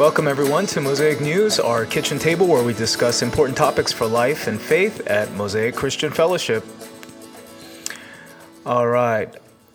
Welcome, 0.00 0.28
everyone, 0.28 0.64
to 0.68 0.80
Mosaic 0.80 1.20
News, 1.20 1.60
our 1.60 1.84
kitchen 1.84 2.18
table 2.18 2.46
where 2.46 2.64
we 2.64 2.72
discuss 2.72 3.20
important 3.20 3.58
topics 3.58 3.92
for 3.92 4.06
life 4.06 4.46
and 4.46 4.58
faith 4.58 5.06
at 5.06 5.30
Mosaic 5.32 5.74
Christian 5.74 6.10
Fellowship. 6.10 6.64
All 8.64 8.88
right. 8.88 9.28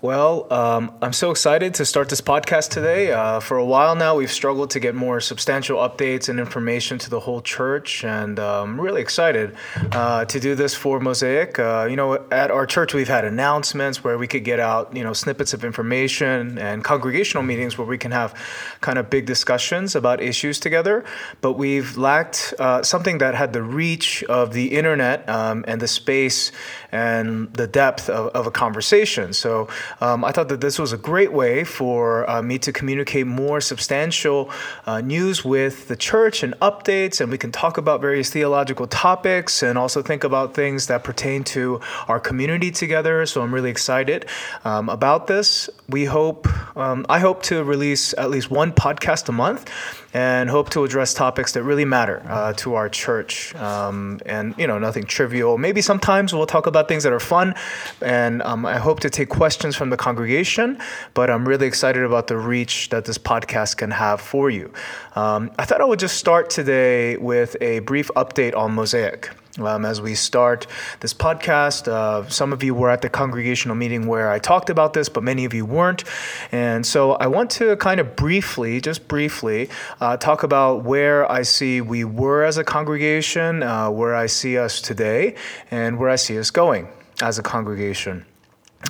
Well, 0.05 0.45
um, 0.53 0.91
I'm 1.01 1.13
so 1.13 1.31
excited 1.31 1.73
to 1.73 1.83
start 1.83 2.09
this 2.09 2.21
podcast 2.21 2.69
today. 2.69 3.11
Uh, 3.11 3.39
for 3.39 3.57
a 3.57 3.65
while 3.65 3.95
now, 3.95 4.15
we've 4.15 4.31
struggled 4.31 4.69
to 4.69 4.79
get 4.79 4.93
more 4.93 5.19
substantial 5.19 5.79
updates 5.79 6.29
and 6.29 6.39
information 6.39 6.99
to 6.99 7.09
the 7.09 7.19
whole 7.19 7.41
church, 7.41 8.03
and 8.03 8.37
uh, 8.37 8.61
I'm 8.61 8.79
really 8.79 9.01
excited 9.01 9.55
uh, 9.93 10.25
to 10.25 10.39
do 10.39 10.53
this 10.53 10.75
for 10.75 10.99
Mosaic. 10.99 11.57
Uh, 11.57 11.87
you 11.89 11.95
know, 11.95 12.23
at 12.29 12.51
our 12.51 12.67
church, 12.67 12.93
we've 12.93 13.07
had 13.07 13.25
announcements 13.25 14.03
where 14.03 14.19
we 14.19 14.27
could 14.27 14.43
get 14.43 14.59
out, 14.59 14.95
you 14.95 15.03
know, 15.03 15.11
snippets 15.11 15.55
of 15.55 15.65
information 15.65 16.59
and 16.59 16.83
congregational 16.83 17.41
meetings 17.41 17.75
where 17.75 17.87
we 17.87 17.97
can 17.97 18.11
have 18.11 18.39
kind 18.81 18.99
of 18.99 19.09
big 19.09 19.25
discussions 19.25 19.95
about 19.95 20.21
issues 20.21 20.59
together, 20.59 21.03
but 21.41 21.53
we've 21.53 21.97
lacked 21.97 22.53
uh, 22.59 22.83
something 22.83 23.17
that 23.17 23.33
had 23.33 23.53
the 23.53 23.63
reach 23.63 24.23
of 24.25 24.53
the 24.53 24.67
internet 24.67 25.27
um, 25.27 25.65
and 25.67 25.81
the 25.81 25.87
space 25.87 26.51
and 26.91 27.51
the 27.53 27.65
depth 27.65 28.07
of, 28.07 28.27
of 28.35 28.45
a 28.45 28.51
conversation. 28.51 29.33
So 29.33 29.67
um, 30.01 30.23
I 30.23 30.31
thought 30.31 30.49
that 30.49 30.61
this 30.61 30.77
was 30.79 30.93
a 30.93 30.97
great 30.97 31.31
way 31.31 31.63
for 31.63 32.29
uh, 32.29 32.41
me 32.41 32.59
to 32.59 32.71
communicate 32.71 33.27
more 33.27 33.61
substantial 33.61 34.49
uh, 34.85 35.01
news 35.01 35.43
with 35.45 35.87
the 35.87 35.95
church 35.95 36.43
and 36.43 36.53
updates, 36.59 37.21
and 37.21 37.31
we 37.31 37.37
can 37.37 37.51
talk 37.51 37.77
about 37.77 38.01
various 38.01 38.29
theological 38.29 38.87
topics 38.87 39.63
and 39.63 39.77
also 39.77 40.01
think 40.01 40.23
about 40.23 40.53
things 40.53 40.87
that 40.87 41.03
pertain 41.03 41.43
to 41.43 41.79
our 42.07 42.19
community 42.19 42.71
together. 42.71 43.25
So 43.25 43.41
I'm 43.41 43.53
really 43.53 43.71
excited 43.71 44.25
um, 44.63 44.89
about 44.89 45.27
this. 45.27 45.69
We 45.87 46.05
hope, 46.05 46.47
um, 46.77 47.05
I 47.09 47.19
hope 47.19 47.43
to 47.43 47.63
release 47.63 48.13
at 48.17 48.29
least 48.29 48.49
one 48.49 48.73
podcast 48.73 49.29
a 49.29 49.31
month 49.31 49.69
and 50.13 50.49
hope 50.49 50.69
to 50.69 50.83
address 50.85 51.13
topics 51.13 51.51
that 51.51 51.63
really 51.63 51.83
matter 51.83 52.23
uh, 52.27 52.53
to 52.53 52.75
our 52.75 52.87
church. 52.87 53.53
Um, 53.55 54.21
and, 54.25 54.55
you 54.57 54.65
know, 54.65 54.79
nothing 54.79 55.03
trivial. 55.03 55.57
Maybe 55.57 55.81
sometimes 55.81 56.33
we'll 56.33 56.45
talk 56.45 56.67
about 56.67 56.87
things 56.87 57.03
that 57.03 57.11
are 57.11 57.19
fun, 57.19 57.53
and 58.01 58.41
um, 58.43 58.65
I 58.65 58.77
hope 58.77 59.01
to 59.01 59.09
take 59.09 59.27
questions 59.27 59.75
from 59.75 59.84
the 59.89 59.97
congregation, 59.97 60.79
but 61.13 61.29
I'm 61.29 61.47
really 61.47 61.67
excited 61.67 62.03
about 62.03 62.27
the 62.27 62.37
reach 62.37 62.89
that 62.89 63.05
this 63.05 63.17
podcast 63.17 63.77
can 63.77 63.91
have 63.91 64.21
for 64.21 64.49
you. 64.49 64.71
Um, 65.15 65.51
I 65.57 65.65
thought 65.65 65.81
I 65.81 65.85
would 65.85 65.99
just 65.99 66.17
start 66.17 66.49
today 66.49 67.17
with 67.17 67.55
a 67.61 67.79
brief 67.79 68.09
update 68.15 68.55
on 68.55 68.73
Mosaic. 68.73 69.29
Um, 69.57 69.85
as 69.85 70.01
we 70.01 70.15
start 70.15 70.67
this 70.99 71.13
podcast. 71.13 71.87
Uh, 71.87 72.27
some 72.27 72.51
of 72.51 72.61
you 72.61 72.75
were 72.75 72.89
at 72.89 73.01
the 73.01 73.09
congregational 73.09 73.75
meeting 73.75 74.05
where 74.05 74.29
I 74.29 74.37
talked 74.37 74.69
about 74.69 74.91
this, 74.91 75.07
but 75.07 75.23
many 75.23 75.45
of 75.45 75.53
you 75.53 75.65
weren't. 75.65 76.03
And 76.51 76.85
so 76.85 77.13
I 77.13 77.27
want 77.27 77.51
to 77.51 77.77
kind 77.77 78.01
of 78.01 78.17
briefly, 78.17 78.81
just 78.81 79.07
briefly, 79.07 79.69
uh, 80.01 80.17
talk 80.17 80.43
about 80.43 80.83
where 80.83 81.31
I 81.31 81.43
see 81.43 81.79
we 81.79 82.03
were 82.03 82.43
as 82.43 82.57
a 82.57 82.65
congregation, 82.65 83.63
uh, 83.63 83.89
where 83.89 84.13
I 84.13 84.25
see 84.25 84.57
us 84.57 84.81
today, 84.81 85.35
and 85.71 85.97
where 85.99 86.09
I 86.09 86.17
see 86.17 86.37
us 86.37 86.51
going 86.51 86.89
as 87.21 87.39
a 87.39 87.43
congregation. 87.43 88.25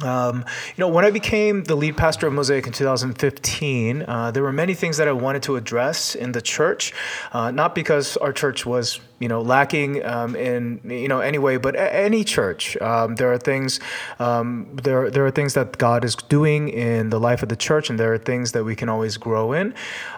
Um, 0.03 0.39
you 0.75 0.81
know, 0.81 0.89
when 0.89 1.05
I 1.05 1.11
became 1.11 1.63
the 1.63 1.75
lead 1.75 1.95
pastor 1.95 2.27
of 2.27 2.33
Mosaic 2.33 2.67
in 2.67 2.73
2015, 2.73 4.03
uh, 4.07 4.31
there 4.31 4.43
were 4.43 4.51
many 4.51 4.73
things 4.73 4.97
that 4.97 5.07
I 5.07 5.13
wanted 5.13 5.43
to 5.43 5.55
address 5.55 6.15
in 6.15 6.33
the 6.33 6.41
church, 6.41 6.93
uh, 7.31 7.51
not 7.51 7.75
because 7.75 8.17
our 8.17 8.33
church 8.33 8.65
was, 8.65 8.99
you 9.19 9.29
know, 9.29 9.41
lacking 9.41 10.05
um, 10.05 10.35
in, 10.35 10.81
you 10.83 11.07
know, 11.07 11.21
any 11.21 11.37
way, 11.37 11.55
but 11.55 11.75
a- 11.75 11.95
any 11.95 12.25
church. 12.25 12.75
Um, 12.77 13.15
there 13.15 13.31
are 13.31 13.37
things, 13.37 13.79
um, 14.19 14.67
there, 14.83 15.09
there 15.09 15.25
are 15.25 15.31
things 15.31 15.53
that 15.53 15.77
God 15.77 16.03
is 16.03 16.15
doing 16.15 16.67
in 16.67 17.09
the 17.09 17.19
life 17.19 17.41
of 17.41 17.47
the 17.47 17.55
church, 17.55 17.89
and 17.89 17.97
there 17.97 18.13
are 18.13 18.17
things 18.17 18.51
that 18.51 18.65
we 18.65 18.75
can 18.75 18.89
always 18.89 19.15
grow 19.15 19.53
in. 19.53 19.73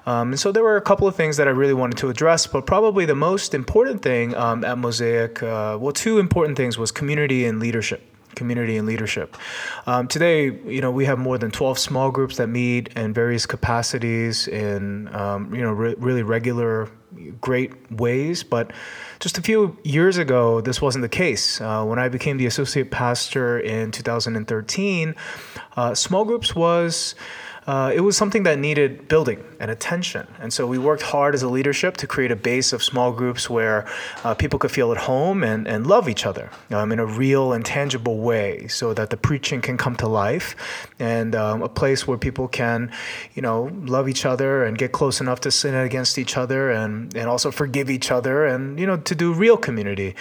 Um, 0.08 0.32
and 0.32 0.40
so 0.40 0.52
there 0.52 0.64
were 0.64 0.78
a 0.78 0.82
couple 0.82 1.08
of 1.08 1.16
things 1.16 1.38
that 1.38 1.48
I 1.48 1.52
really 1.52 1.76
wanted 1.76 1.98
to 2.00 2.10
address, 2.10 2.48
but 2.48 2.66
probably 2.66 3.06
the 3.06 3.16
most 3.16 3.54
important 3.54 4.02
thing 4.02 4.36
um, 4.36 4.64
at 4.64 4.80
Mosaic, 4.80 5.44
uh, 5.44 5.78
well, 5.80 5.94
two 5.94 6.18
important 6.18 6.58
things 6.58 6.80
was 6.80 6.92
community 6.92 7.46
and 7.46 7.60
leadership 7.60 8.02
community 8.36 8.78
and 8.78 8.88
leadership. 8.88 9.36
Um, 9.86 10.08
today, 10.08 10.46
you 10.46 10.82
know, 10.82 10.92
we 10.92 11.06
have 11.06 11.20
more 11.20 11.38
than 11.38 11.52
12 11.52 11.80
small 11.80 12.12
groups 12.12 12.38
that 12.38 12.48
meet 12.48 12.90
in 12.96 13.14
various 13.14 13.46
capacities 13.46 14.48
in, 14.48 15.14
um, 15.16 15.54
you 15.54 15.62
know, 15.62 15.72
re- 15.72 15.96
really 15.98 16.24
regular, 16.24 16.90
great 17.42 17.92
ways. 17.92 18.44
But 18.44 18.72
just 19.20 19.38
a 19.38 19.42
few 19.42 19.78
years 19.84 20.18
ago, 20.18 20.62
this 20.62 20.82
wasn't 20.82 21.02
the 21.02 21.10
case. 21.10 21.60
Uh, 21.60 21.84
when 21.84 22.00
I 22.00 22.10
became 22.10 22.38
the 22.38 22.46
associate 22.46 22.92
pastor 22.92 23.60
in 23.60 23.92
2013, 23.92 25.16
uh, 25.76 25.96
small 25.96 26.26
groups 26.26 26.56
was 26.56 27.16
uh, 27.68 27.92
it 27.94 28.00
was 28.00 28.16
something 28.16 28.44
that 28.44 28.58
needed 28.58 29.10
building 29.10 29.44
and 29.60 29.70
attention. 29.70 30.26
And 30.40 30.54
so 30.54 30.66
we 30.66 30.78
worked 30.78 31.02
hard 31.02 31.36
as 31.36 31.44
a 31.44 31.50
leadership 31.50 31.98
to 31.98 32.08
create 32.08 32.32
a 32.32 32.36
base 32.36 32.72
of 32.72 32.82
small 32.82 33.12
groups 33.12 33.50
where 33.50 33.86
uh, 34.24 34.34
people 34.36 34.58
could 34.58 34.72
feel 34.72 34.94
at 34.94 34.98
home 34.98 35.44
and, 35.44 35.68
and 35.68 35.86
love 35.86 36.08
each 36.08 36.26
other 36.26 36.50
um, 36.72 36.94
in 36.94 37.00
a 37.00 37.06
real 37.06 37.52
and 37.52 37.66
tangible 37.66 38.20
way 38.20 38.68
so 38.70 38.94
that 38.94 39.10
the 39.10 39.18
preaching 39.18 39.62
can 39.62 39.78
come 39.78 39.98
to 39.98 40.08
life 40.08 40.56
and 40.98 41.36
um, 41.36 41.62
a 41.62 41.68
place 41.68 42.08
where 42.08 42.18
people 42.18 42.48
can, 42.48 42.90
you 43.34 43.42
know, 43.42 43.70
love 43.84 44.08
each 44.08 44.26
other 44.26 44.64
and 44.64 44.78
get 44.78 44.94
close 44.94 45.20
enough 45.20 45.42
to 45.42 45.52
sin 45.52 45.76
against 45.76 46.18
each 46.18 46.38
other 46.38 46.72
and, 46.72 47.14
and 47.18 47.28
also 47.28 47.52
forgive 47.52 47.90
each 47.90 48.12
other 48.12 48.46
and, 48.46 48.80
you 48.80 48.88
know, 48.88 48.96
to 48.96 49.14
do 49.14 49.34
real 49.34 49.58
community. 49.58 50.16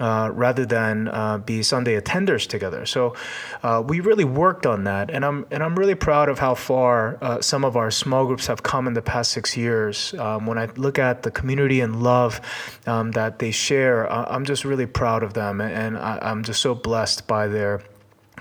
Uh, 0.00 0.30
rather 0.32 0.64
than 0.64 1.08
uh, 1.08 1.36
be 1.36 1.62
Sunday 1.62 2.00
attenders 2.00 2.46
together. 2.46 2.86
So 2.86 3.14
uh, 3.62 3.82
we 3.86 4.00
really 4.00 4.24
worked 4.24 4.64
on 4.64 4.84
that, 4.84 5.10
and 5.10 5.26
I'm 5.26 5.44
and 5.50 5.62
I'm 5.62 5.78
really 5.78 5.94
proud 5.94 6.30
of 6.30 6.38
how 6.38 6.54
far 6.54 7.18
uh, 7.20 7.42
some 7.42 7.66
of 7.66 7.76
our 7.76 7.90
small 7.90 8.24
groups 8.24 8.46
have 8.46 8.62
come 8.62 8.86
in 8.86 8.94
the 8.94 9.02
past 9.02 9.30
six 9.30 9.58
years. 9.58 10.14
Um, 10.14 10.46
when 10.46 10.56
I 10.56 10.70
look 10.76 10.98
at 10.98 11.22
the 11.22 11.30
community 11.30 11.82
and 11.82 12.02
love 12.02 12.40
um, 12.86 13.10
that 13.10 13.40
they 13.40 13.50
share, 13.50 14.10
I'm 14.10 14.46
just 14.46 14.64
really 14.64 14.86
proud 14.86 15.22
of 15.22 15.34
them, 15.34 15.60
and 15.60 15.98
I, 15.98 16.18
I'm 16.22 16.44
just 16.44 16.62
so 16.62 16.74
blessed 16.74 17.26
by 17.26 17.46
their 17.48 17.82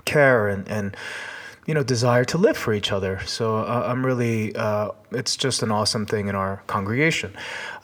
care 0.05 0.47
and 0.47 0.65
and 0.69 0.95
you 1.69 1.75
know 1.75 1.83
desire 1.83 2.25
to 2.25 2.39
live 2.39 2.57
for 2.57 2.73
each 2.73 2.91
other. 2.91 3.19
So 3.27 3.57
uh, 3.57 3.83
I'm 3.85 4.03
really 4.03 4.55
uh, 4.55 4.89
it's 5.11 5.37
just 5.37 5.61
an 5.61 5.69
awesome 5.69 6.07
thing 6.07 6.27
in 6.27 6.33
our 6.33 6.63
congregation. 6.65 7.31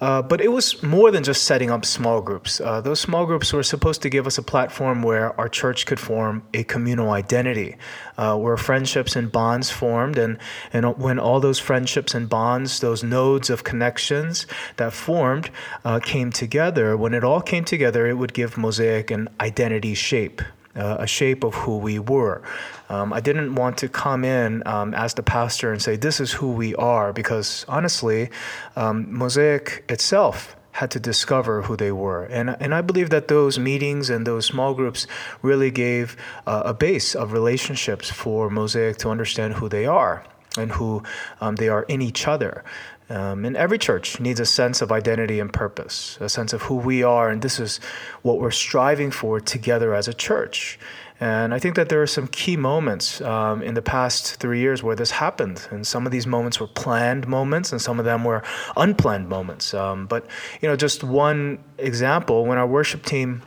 Uh, 0.01 0.23
but 0.23 0.41
it 0.41 0.51
was 0.51 0.81
more 0.81 1.11
than 1.11 1.23
just 1.23 1.43
setting 1.43 1.69
up 1.69 1.85
small 1.85 2.19
groups. 2.19 2.59
Uh, 2.59 2.81
those 2.81 2.99
small 2.99 3.27
groups 3.27 3.53
were 3.53 3.61
supposed 3.61 4.01
to 4.01 4.09
give 4.09 4.25
us 4.25 4.39
a 4.39 4.41
platform 4.41 5.03
where 5.03 5.39
our 5.39 5.47
church 5.47 5.85
could 5.85 5.99
form 5.99 6.41
a 6.55 6.63
communal 6.63 7.11
identity, 7.11 7.77
uh, 8.17 8.35
where 8.35 8.57
friendships 8.57 9.15
and 9.15 9.31
bonds 9.31 9.69
formed, 9.69 10.17
and 10.17 10.39
and 10.73 10.97
when 10.97 11.19
all 11.19 11.39
those 11.39 11.59
friendships 11.59 12.15
and 12.15 12.27
bonds, 12.27 12.79
those 12.79 13.03
nodes 13.03 13.51
of 13.51 13.63
connections 13.63 14.47
that 14.77 14.93
formed, 14.93 15.51
uh, 15.83 15.99
came 15.99 16.31
together. 16.31 16.97
When 16.97 17.13
it 17.13 17.23
all 17.23 17.41
came 17.41 17.65
together, 17.65 18.07
it 18.07 18.15
would 18.15 18.33
give 18.33 18.57
Mosaic 18.57 19.11
an 19.11 19.29
identity 19.39 19.93
shape 19.93 20.41
uh, 20.75 20.97
a 20.99 21.07
shape 21.07 21.43
of 21.43 21.53
who 21.53 21.77
we 21.77 21.99
were. 21.99 22.41
Um, 22.89 23.13
I 23.13 23.19
didn't 23.19 23.55
want 23.55 23.77
to 23.79 23.89
come 23.89 24.23
in 24.23 24.63
um, 24.67 24.93
as 24.93 25.13
the 25.13 25.23
pastor 25.23 25.71
and 25.71 25.81
say, 25.81 25.95
This 25.95 26.19
is 26.19 26.33
who 26.33 26.51
we 26.51 26.75
are, 26.75 27.13
because 27.13 27.65
honestly, 27.67 28.29
um, 28.75 29.11
Mosaic 29.11 29.85
itself 29.89 30.55
had 30.75 30.91
to 30.91 30.99
discover 30.99 31.61
who 31.61 31.77
they 31.77 31.91
were. 31.91 32.25
And, 32.25 32.55
and 32.59 32.75
I 32.75 32.81
believe 32.81 33.09
that 33.09 33.29
those 33.29 33.57
meetings 33.57 34.09
and 34.09 34.27
those 34.27 34.45
small 34.45 34.73
groups 34.73 35.07
really 35.41 35.71
gave 35.71 36.17
uh, 36.45 36.63
a 36.65 36.73
base 36.73 37.15
of 37.15 37.31
relationships 37.31 38.09
for 38.11 38.49
Mosaic 38.49 38.97
to 38.97 39.09
understand 39.09 39.53
who 39.53 39.69
they 39.69 39.85
are 39.85 40.25
and 40.57 40.71
who 40.71 41.01
um, 41.39 41.55
they 41.55 41.69
are 41.69 41.83
in 41.83 42.01
each 42.01 42.27
other. 42.27 42.63
Um, 43.09 43.45
and 43.45 43.55
every 43.55 43.77
church 43.77 44.19
needs 44.19 44.39
a 44.39 44.45
sense 44.45 44.81
of 44.81 44.91
identity 44.91 45.39
and 45.39 45.53
purpose, 45.53 46.17
a 46.19 46.27
sense 46.27 46.53
of 46.53 46.63
who 46.63 46.75
we 46.75 47.03
are, 47.03 47.29
and 47.29 47.41
this 47.41 47.59
is 47.59 47.79
what 48.23 48.39
we're 48.39 48.49
striving 48.49 49.11
for 49.11 49.39
together 49.39 49.93
as 49.93 50.07
a 50.07 50.13
church. 50.13 50.79
And 51.19 51.53
I 51.53 51.59
think 51.59 51.75
that 51.75 51.87
there 51.87 52.01
are 52.01 52.07
some 52.07 52.27
key 52.27 52.57
moments 52.57 53.21
um, 53.21 53.61
in 53.61 53.73
the 53.73 53.81
past 53.81 54.35
three 54.35 54.59
years 54.59 54.83
where 54.83 54.95
this 54.95 55.11
happened. 55.11 55.65
And 55.71 55.87
some 55.87 56.05
of 56.05 56.11
these 56.11 56.27
moments 56.27 56.59
were 56.59 56.67
planned 56.67 57.27
moments, 57.27 57.71
and 57.71 57.81
some 57.81 57.99
of 57.99 58.05
them 58.05 58.23
were 58.23 58.43
unplanned 58.75 59.29
moments. 59.29 59.73
Um, 59.73 60.07
but, 60.07 60.25
you 60.61 60.67
know, 60.67 60.75
just 60.75 61.03
one 61.03 61.63
example 61.77 62.45
when 62.45 62.57
our 62.57 62.67
worship 62.67 63.05
team 63.05 63.43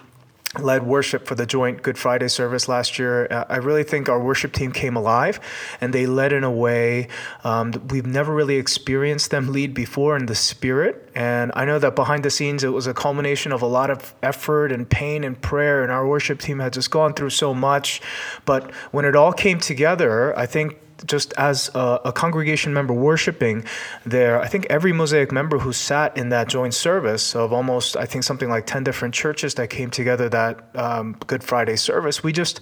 led 0.58 0.84
worship 0.84 1.26
for 1.26 1.34
the 1.34 1.46
joint 1.46 1.82
Good 1.82 1.98
Friday 1.98 2.28
service 2.28 2.68
last 2.68 2.98
year. 2.98 3.26
Uh, 3.30 3.44
I 3.48 3.56
really 3.56 3.84
think 3.84 4.08
our 4.08 4.22
worship 4.22 4.52
team 4.52 4.72
came 4.72 4.96
alive 4.96 5.40
and 5.80 5.92
they 5.92 6.06
led 6.06 6.32
in 6.32 6.44
a 6.44 6.50
way 6.50 7.08
um, 7.44 7.72
we've 7.90 8.06
never 8.06 8.34
really 8.34 8.56
experienced 8.56 9.30
them 9.30 9.52
lead 9.52 9.74
before 9.74 10.16
in 10.16 10.26
the 10.26 10.34
spirit. 10.34 11.08
And 11.14 11.52
I 11.54 11.64
know 11.64 11.78
that 11.78 11.96
behind 11.96 12.24
the 12.24 12.30
scenes, 12.30 12.64
it 12.64 12.68
was 12.68 12.86
a 12.86 12.94
culmination 12.94 13.52
of 13.52 13.62
a 13.62 13.66
lot 13.66 13.90
of 13.90 14.14
effort 14.22 14.72
and 14.72 14.88
pain 14.88 15.24
and 15.24 15.40
prayer. 15.40 15.82
And 15.82 15.90
our 15.90 16.06
worship 16.06 16.40
team 16.40 16.58
had 16.58 16.72
just 16.72 16.90
gone 16.90 17.14
through 17.14 17.30
so 17.30 17.54
much. 17.54 18.00
But 18.44 18.72
when 18.92 19.04
it 19.04 19.16
all 19.16 19.32
came 19.32 19.58
together, 19.58 20.36
I 20.38 20.46
think 20.46 20.78
just 21.06 21.32
as 21.34 21.70
a, 21.74 22.00
a, 22.06 22.12
congregation 22.12 22.72
member 22.72 22.92
worshiping 22.92 23.64
there, 24.04 24.40
I 24.40 24.48
think 24.48 24.66
every 24.66 24.92
Mosaic 24.92 25.32
member 25.32 25.58
who 25.58 25.72
sat 25.72 26.16
in 26.16 26.30
that 26.30 26.48
joint 26.48 26.74
service 26.74 27.36
of 27.36 27.52
almost, 27.52 27.96
I 27.96 28.04
think 28.04 28.24
something 28.24 28.48
like 28.48 28.66
10 28.66 28.84
different 28.84 29.14
churches 29.14 29.54
that 29.54 29.70
came 29.70 29.90
together 29.90 30.28
that 30.28 30.64
um, 30.74 31.16
Good 31.26 31.44
Friday 31.44 31.76
service, 31.76 32.22
we 32.22 32.32
just, 32.32 32.60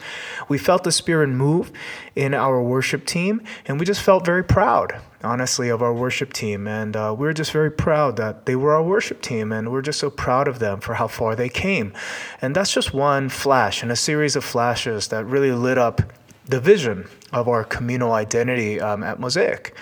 we 0.48 0.58
felt 0.58 0.84
the 0.84 0.92
Spirit 0.92 1.28
move 1.28 1.72
in 2.14 2.34
our 2.34 2.62
worship 2.62 3.06
team 3.06 3.42
and 3.66 3.80
we 3.80 3.86
just 3.86 4.02
felt 4.02 4.24
very 4.24 4.44
proud 4.44 5.00
honestly, 5.24 5.68
of 5.68 5.82
our 5.82 5.92
worship 5.92 6.32
team. 6.32 6.66
And 6.66 6.96
uh, 6.96 7.14
we 7.18 7.26
are 7.26 7.32
just 7.32 7.50
very 7.50 7.70
proud 7.70 8.16
that 8.16 8.46
they 8.46 8.56
were 8.56 8.74
our 8.74 8.82
worship 8.82 9.20
team. 9.20 9.52
And 9.52 9.72
we're 9.72 9.82
just 9.82 9.98
so 9.98 10.08
proud 10.08 10.48
of 10.48 10.58
them 10.58 10.80
for 10.80 10.94
how 10.94 11.08
far 11.08 11.34
they 11.34 11.48
came. 11.48 11.92
And 12.40 12.54
that's 12.54 12.72
just 12.72 12.94
one 12.94 13.28
flash 13.28 13.82
in 13.82 13.90
a 13.90 13.96
series 13.96 14.36
of 14.36 14.44
flashes 14.44 15.08
that 15.08 15.24
really 15.26 15.52
lit 15.52 15.78
up 15.78 16.00
the 16.46 16.60
vision 16.60 17.08
of 17.32 17.48
our 17.48 17.64
communal 17.64 18.12
identity 18.12 18.80
um, 18.80 19.02
at 19.02 19.20
Mosaic. 19.20 19.76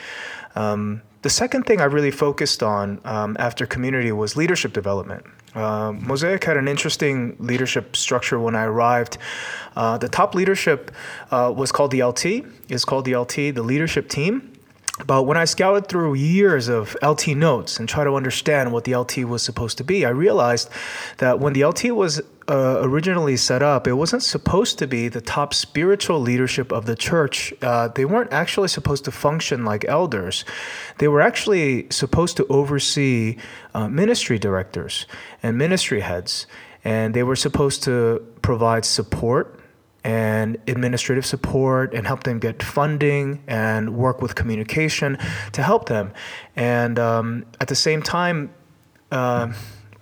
Um, 0.54 1.02
the 1.22 1.30
second 1.30 1.64
thing 1.64 1.80
I 1.80 1.84
really 1.84 2.10
focused 2.10 2.62
on 2.62 3.00
um, 3.04 3.36
after 3.38 3.66
community 3.66 4.12
was 4.12 4.36
leadership 4.36 4.72
development. 4.72 5.24
Uh, 5.54 5.92
Mosaic 5.92 6.44
had 6.44 6.56
an 6.56 6.68
interesting 6.68 7.36
leadership 7.38 7.96
structure 7.96 8.38
when 8.38 8.54
I 8.54 8.64
arrived. 8.64 9.18
Uh, 9.76 9.96
the 9.96 10.08
top 10.08 10.34
leadership 10.34 10.90
uh, 11.30 11.52
was 11.54 11.70
called 11.72 11.92
the 11.92 12.02
LT, 12.02 12.26
is 12.68 12.84
called 12.84 13.04
the 13.04 13.16
LT, 13.16 13.54
the 13.54 13.62
leadership 13.62 14.08
team. 14.08 14.52
But 15.06 15.24
when 15.24 15.36
I 15.36 15.44
scouted 15.44 15.88
through 15.88 16.14
years 16.14 16.68
of 16.68 16.96
LT 17.02 17.28
notes 17.28 17.80
and 17.80 17.88
tried 17.88 18.04
to 18.04 18.14
understand 18.14 18.72
what 18.72 18.84
the 18.84 18.94
LT 18.94 19.24
was 19.24 19.42
supposed 19.42 19.78
to 19.78 19.84
be, 19.84 20.04
I 20.04 20.10
realized 20.10 20.68
that 21.18 21.40
when 21.40 21.52
the 21.52 21.64
LT 21.64 21.86
was 21.86 22.20
uh, 22.48 22.78
originally 22.82 23.36
set 23.36 23.62
up, 23.62 23.86
it 23.86 23.94
wasn't 23.94 24.22
supposed 24.22 24.78
to 24.78 24.86
be 24.86 25.08
the 25.08 25.20
top 25.20 25.54
spiritual 25.54 26.20
leadership 26.20 26.72
of 26.72 26.86
the 26.86 26.94
church. 26.94 27.54
Uh, 27.62 27.88
they 27.88 28.04
weren't 28.04 28.32
actually 28.32 28.68
supposed 28.68 29.04
to 29.04 29.10
function 29.10 29.64
like 29.64 29.84
elders. 29.86 30.44
They 30.98 31.08
were 31.08 31.20
actually 31.20 31.86
supposed 31.90 32.36
to 32.36 32.46
oversee 32.48 33.36
uh, 33.74 33.88
ministry 33.88 34.38
directors 34.38 35.06
and 35.42 35.56
ministry 35.56 36.00
heads. 36.00 36.46
And 36.84 37.14
they 37.14 37.22
were 37.22 37.36
supposed 37.36 37.82
to 37.84 38.24
provide 38.42 38.84
support 38.84 39.58
and 40.04 40.58
administrative 40.68 41.24
support 41.24 41.94
and 41.94 42.06
help 42.06 42.24
them 42.24 42.38
get 42.38 42.62
funding 42.62 43.42
and 43.46 43.96
work 43.96 44.20
with 44.20 44.34
communication 44.34 45.16
to 45.52 45.62
help 45.62 45.88
them. 45.88 46.12
And 46.56 46.98
um, 46.98 47.46
at 47.58 47.68
the 47.68 47.74
same 47.74 48.02
time, 48.02 48.52
uh, 49.10 49.52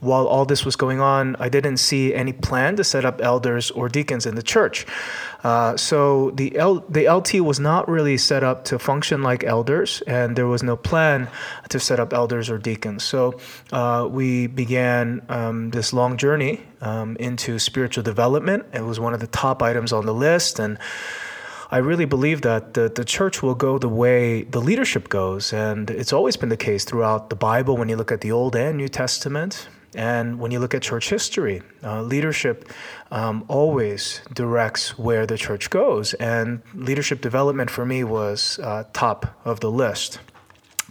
while 0.02 0.26
all 0.26 0.44
this 0.44 0.64
was 0.64 0.74
going 0.74 1.00
on, 1.00 1.36
I 1.38 1.48
didn't 1.48 1.76
see 1.76 2.12
any 2.12 2.32
plan 2.32 2.74
to 2.76 2.84
set 2.84 3.04
up 3.04 3.20
elders 3.22 3.70
or 3.70 3.88
deacons 3.88 4.26
in 4.26 4.34
the 4.34 4.42
church. 4.42 4.84
Uh, 5.44 5.76
so 5.76 6.30
the 6.32 6.56
L- 6.58 6.84
the 6.88 7.08
LT 7.08 7.34
was 7.34 7.60
not 7.60 7.88
really 7.88 8.18
set 8.18 8.42
up 8.42 8.64
to 8.64 8.78
function 8.78 9.22
like 9.22 9.44
elders, 9.44 10.02
and 10.08 10.34
there 10.34 10.48
was 10.48 10.62
no 10.62 10.76
plan 10.76 11.28
to 11.68 11.78
set 11.78 12.00
up 12.00 12.12
elders 12.12 12.50
or 12.50 12.58
deacons. 12.58 13.04
So 13.04 13.38
uh, 13.70 14.08
we 14.10 14.48
began 14.48 15.22
um, 15.28 15.70
this 15.70 15.92
long 15.92 16.16
journey 16.16 16.60
um, 16.80 17.16
into 17.16 17.60
spiritual 17.60 18.02
development. 18.02 18.66
It 18.72 18.84
was 18.84 18.98
one 18.98 19.14
of 19.14 19.20
the 19.20 19.28
top 19.28 19.62
items 19.62 19.92
on 19.92 20.04
the 20.04 20.14
list, 20.14 20.58
and 20.58 20.78
I 21.70 21.78
really 21.78 22.06
believe 22.06 22.42
that 22.42 22.74
the, 22.74 22.88
the 22.88 23.04
church 23.04 23.40
will 23.40 23.54
go 23.54 23.78
the 23.78 23.88
way 23.88 24.42
the 24.42 24.60
leadership 24.60 25.08
goes. 25.08 25.52
And 25.52 25.90
it's 25.90 26.12
always 26.12 26.36
been 26.36 26.50
the 26.50 26.56
case 26.56 26.84
throughout 26.84 27.30
the 27.30 27.36
Bible 27.36 27.76
when 27.76 27.88
you 27.88 27.96
look 27.96 28.12
at 28.12 28.20
the 28.20 28.32
Old 28.32 28.54
and 28.56 28.76
New 28.76 28.88
Testament. 28.88 29.68
And 29.94 30.38
when 30.38 30.50
you 30.50 30.58
look 30.58 30.74
at 30.74 30.82
church 30.82 31.10
history, 31.10 31.62
uh, 31.82 32.02
leadership 32.02 32.70
um, 33.10 33.44
always 33.48 34.22
directs 34.32 34.98
where 34.98 35.26
the 35.26 35.36
church 35.36 35.70
goes. 35.70 36.14
And 36.14 36.62
leadership 36.74 37.20
development 37.20 37.70
for 37.70 37.84
me 37.84 38.04
was 38.04 38.58
uh, 38.60 38.84
top 38.92 39.38
of 39.44 39.60
the 39.60 39.70
list. 39.70 40.18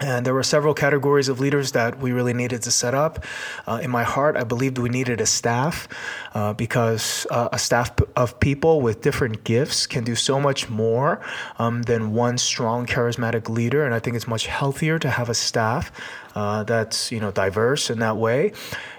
And 0.01 0.25
there 0.25 0.33
were 0.33 0.43
several 0.43 0.73
categories 0.73 1.29
of 1.29 1.39
leaders 1.39 1.73
that 1.73 1.99
we 1.99 2.11
really 2.11 2.33
needed 2.33 2.63
to 2.63 2.71
set 2.71 2.95
up. 2.95 3.23
Uh, 3.67 3.79
in 3.83 3.91
my 3.91 4.03
heart, 4.03 4.35
I 4.35 4.43
believed 4.43 4.79
we 4.79 4.89
needed 4.89 5.21
a 5.21 5.27
staff 5.27 5.87
uh, 6.33 6.53
because 6.53 7.27
uh, 7.29 7.49
a 7.51 7.59
staff 7.59 7.91
of 8.15 8.39
people 8.39 8.81
with 8.81 9.01
different 9.01 9.43
gifts 9.43 9.85
can 9.85 10.03
do 10.03 10.15
so 10.15 10.39
much 10.39 10.69
more 10.69 11.21
um, 11.59 11.83
than 11.83 12.13
one 12.13 12.39
strong, 12.39 12.87
charismatic 12.87 13.47
leader. 13.47 13.85
And 13.85 13.93
I 13.93 13.99
think 13.99 14.15
it's 14.15 14.27
much 14.27 14.47
healthier 14.47 14.97
to 14.99 15.09
have 15.09 15.29
a 15.29 15.35
staff 15.35 15.91
uh, 16.35 16.63
that's 16.63 17.11
you 17.11 17.19
know 17.19 17.31
diverse 17.31 17.89
in 17.89 17.99
that 17.99 18.17
way. 18.17 18.53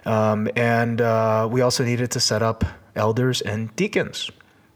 Um, 0.05 0.49
and 0.55 1.01
uh, 1.01 1.49
we 1.51 1.63
also 1.63 1.85
needed 1.85 2.13
to 2.13 2.21
set 2.21 2.43
up 2.43 2.65
elders 2.95 3.41
and 3.41 3.75
deacons. 3.75 4.31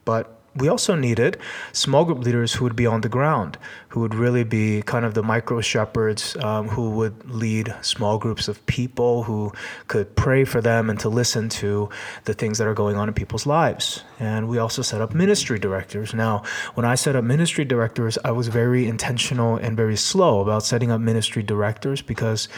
But 0.04 0.35
we 0.56 0.68
also 0.68 0.94
needed 0.94 1.38
small 1.72 2.04
group 2.04 2.18
leaders 2.18 2.54
who 2.54 2.64
would 2.64 2.76
be 2.76 2.86
on 2.86 3.02
the 3.02 3.08
ground, 3.08 3.58
who 3.88 4.00
would 4.00 4.14
really 4.14 4.44
be 4.44 4.82
kind 4.82 5.04
of 5.04 5.14
the 5.14 5.22
micro 5.22 5.60
shepherds, 5.60 6.36
um, 6.36 6.68
who 6.68 6.90
would 6.90 7.30
lead 7.30 7.74
small 7.82 8.18
groups 8.18 8.48
of 8.48 8.64
people, 8.66 9.22
who 9.22 9.52
could 9.88 10.14
pray 10.16 10.44
for 10.44 10.60
them 10.60 10.90
and 10.90 10.98
to 11.00 11.08
listen 11.08 11.48
to 11.48 11.88
the 12.24 12.34
things 12.34 12.58
that 12.58 12.66
are 12.66 12.74
going 12.74 12.96
on 12.96 13.08
in 13.08 13.14
people's 13.14 13.46
lives. 13.46 14.02
And 14.18 14.48
we 14.48 14.58
also 14.58 14.82
set 14.82 15.00
up 15.00 15.14
ministry 15.14 15.58
directors. 15.58 16.14
Now, 16.14 16.42
when 16.74 16.86
I 16.86 16.94
set 16.94 17.16
up 17.16 17.24
ministry 17.24 17.64
directors, 17.64 18.18
I 18.24 18.30
was 18.30 18.48
very 18.48 18.86
intentional 18.86 19.56
and 19.56 19.76
very 19.76 19.96
slow 19.96 20.40
about 20.40 20.62
setting 20.62 20.90
up 20.90 21.00
ministry 21.00 21.42
directors 21.42 22.02
because 22.02 22.48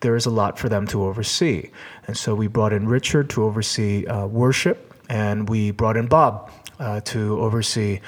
there 0.00 0.16
is 0.16 0.26
a 0.26 0.30
lot 0.30 0.58
for 0.58 0.68
them 0.68 0.86
to 0.88 1.04
oversee. 1.04 1.70
And 2.06 2.16
so 2.16 2.34
we 2.34 2.46
brought 2.46 2.72
in 2.72 2.88
Richard 2.88 3.30
to 3.30 3.44
oversee 3.44 4.06
uh, 4.06 4.26
worship, 4.26 4.85
and 5.08 5.48
we 5.48 5.70
brought 5.70 5.96
in 5.96 6.06
Bob 6.06 6.50
uh, 6.78 7.00
to 7.00 7.40
oversee 7.40 8.00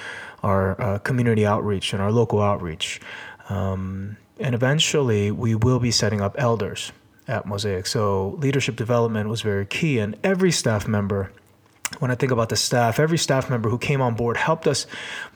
our 0.42 0.80
uh, 0.80 0.98
community 0.98 1.46
outreach 1.46 1.92
and 1.92 2.02
our 2.02 2.12
local 2.12 2.40
outreach. 2.40 3.00
Um, 3.48 4.16
and 4.38 4.54
eventually, 4.54 5.30
we 5.30 5.54
will 5.54 5.80
be 5.80 5.90
setting 5.90 6.20
up 6.20 6.36
elders 6.38 6.92
at 7.26 7.46
Mosaic. 7.46 7.86
So, 7.86 8.36
leadership 8.38 8.76
development 8.76 9.28
was 9.28 9.42
very 9.42 9.66
key, 9.66 9.98
and 9.98 10.16
every 10.22 10.52
staff 10.52 10.86
member 10.86 11.32
when 11.98 12.10
I 12.10 12.14
think 12.14 12.32
about 12.32 12.48
the 12.48 12.56
staff, 12.56 12.98
every 12.98 13.18
staff 13.18 13.50
member 13.50 13.68
who 13.68 13.78
came 13.78 14.00
on 14.00 14.14
board 14.14 14.36
helped 14.36 14.66
us 14.66 14.86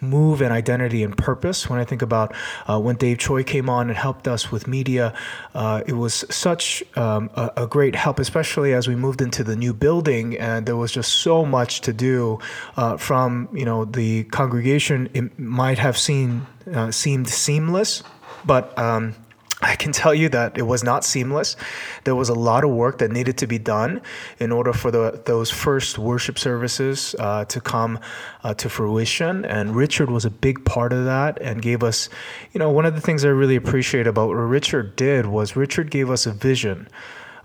move 0.00 0.42
in 0.42 0.52
identity 0.52 1.02
and 1.02 1.16
purpose. 1.16 1.68
When 1.68 1.78
I 1.78 1.84
think 1.84 2.02
about 2.02 2.34
uh, 2.68 2.80
when 2.80 2.96
Dave 2.96 3.18
Choi 3.18 3.42
came 3.44 3.68
on 3.68 3.88
and 3.88 3.96
helped 3.96 4.28
us 4.28 4.50
with 4.50 4.66
media, 4.66 5.14
uh, 5.54 5.82
it 5.86 5.94
was 5.94 6.24
such 6.30 6.82
um, 6.96 7.30
a, 7.34 7.50
a, 7.58 7.66
great 7.66 7.94
help, 7.94 8.18
especially 8.18 8.74
as 8.74 8.88
we 8.88 8.94
moved 8.94 9.22
into 9.22 9.42
the 9.44 9.56
new 9.56 9.72
building 9.72 10.36
and 10.38 10.66
there 10.66 10.76
was 10.76 10.92
just 10.92 11.12
so 11.12 11.44
much 11.44 11.80
to 11.82 11.92
do. 11.92 12.38
Uh, 12.76 12.96
from 12.96 13.48
you 13.52 13.64
know 13.64 13.84
the 13.84 14.24
congregation, 14.24 15.08
it 15.14 15.38
might 15.38 15.78
have 15.78 15.96
seen 15.98 16.46
uh, 16.72 16.90
seemed 16.90 17.28
seamless, 17.28 18.02
but 18.44 18.76
um, 18.78 19.14
I 19.62 19.76
can 19.76 19.92
tell 19.92 20.12
you 20.12 20.28
that 20.30 20.58
it 20.58 20.62
was 20.62 20.82
not 20.82 21.04
seamless. 21.04 21.56
There 22.02 22.16
was 22.16 22.28
a 22.28 22.34
lot 22.34 22.64
of 22.64 22.70
work 22.70 22.98
that 22.98 23.12
needed 23.12 23.38
to 23.38 23.46
be 23.46 23.58
done 23.58 24.02
in 24.40 24.50
order 24.50 24.72
for 24.72 24.90
the, 24.90 25.22
those 25.24 25.50
first 25.50 25.98
worship 25.98 26.38
services 26.38 27.14
uh, 27.18 27.44
to 27.44 27.60
come 27.60 28.00
uh, 28.42 28.54
to 28.54 28.68
fruition. 28.68 29.44
And 29.44 29.76
Richard 29.76 30.10
was 30.10 30.24
a 30.24 30.30
big 30.30 30.64
part 30.64 30.92
of 30.92 31.04
that 31.04 31.40
and 31.40 31.62
gave 31.62 31.84
us, 31.84 32.08
you 32.52 32.58
know, 32.58 32.70
one 32.70 32.86
of 32.86 32.96
the 32.96 33.00
things 33.00 33.24
I 33.24 33.28
really 33.28 33.56
appreciate 33.56 34.08
about 34.08 34.28
what 34.28 34.34
Richard 34.34 34.96
did 34.96 35.26
was 35.26 35.54
Richard 35.54 35.90
gave 35.90 36.10
us 36.10 36.26
a 36.26 36.32
vision 36.32 36.88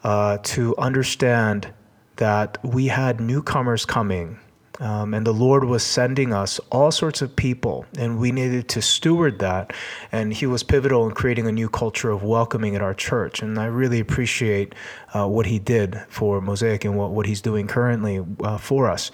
uh, 0.03 0.39
to 0.41 0.75
understand 0.77 1.71
that 2.15 2.57
we 2.63 2.87
had 2.87 3.21
newcomers 3.21 3.85
coming 3.85 4.39
um, 4.79 5.13
and 5.13 5.25
the 5.25 5.33
Lord 5.33 5.63
was 5.63 5.83
sending 5.83 6.33
us 6.33 6.59
all 6.71 6.91
sorts 6.91 7.21
of 7.21 7.35
people, 7.35 7.85
and 7.97 8.19
we 8.19 8.31
needed 8.31 8.69
to 8.69 8.81
steward 8.81 9.39
that. 9.39 9.73
And 10.11 10.33
He 10.33 10.45
was 10.45 10.63
pivotal 10.63 11.07
in 11.07 11.13
creating 11.13 11.47
a 11.47 11.51
new 11.51 11.69
culture 11.69 12.09
of 12.09 12.23
welcoming 12.23 12.75
at 12.75 12.81
our 12.81 12.93
church. 12.93 13.41
And 13.41 13.57
I 13.57 13.65
really 13.65 13.99
appreciate 13.99 14.75
uh, 15.13 15.27
what 15.27 15.45
He 15.45 15.59
did 15.59 15.99
for 16.09 16.41
Mosaic 16.41 16.85
and 16.85 16.97
what, 16.97 17.11
what 17.11 17.25
He's 17.25 17.41
doing 17.41 17.67
currently 17.67 18.23
uh, 18.43 18.57
for 18.57 18.89
us. 18.89 19.11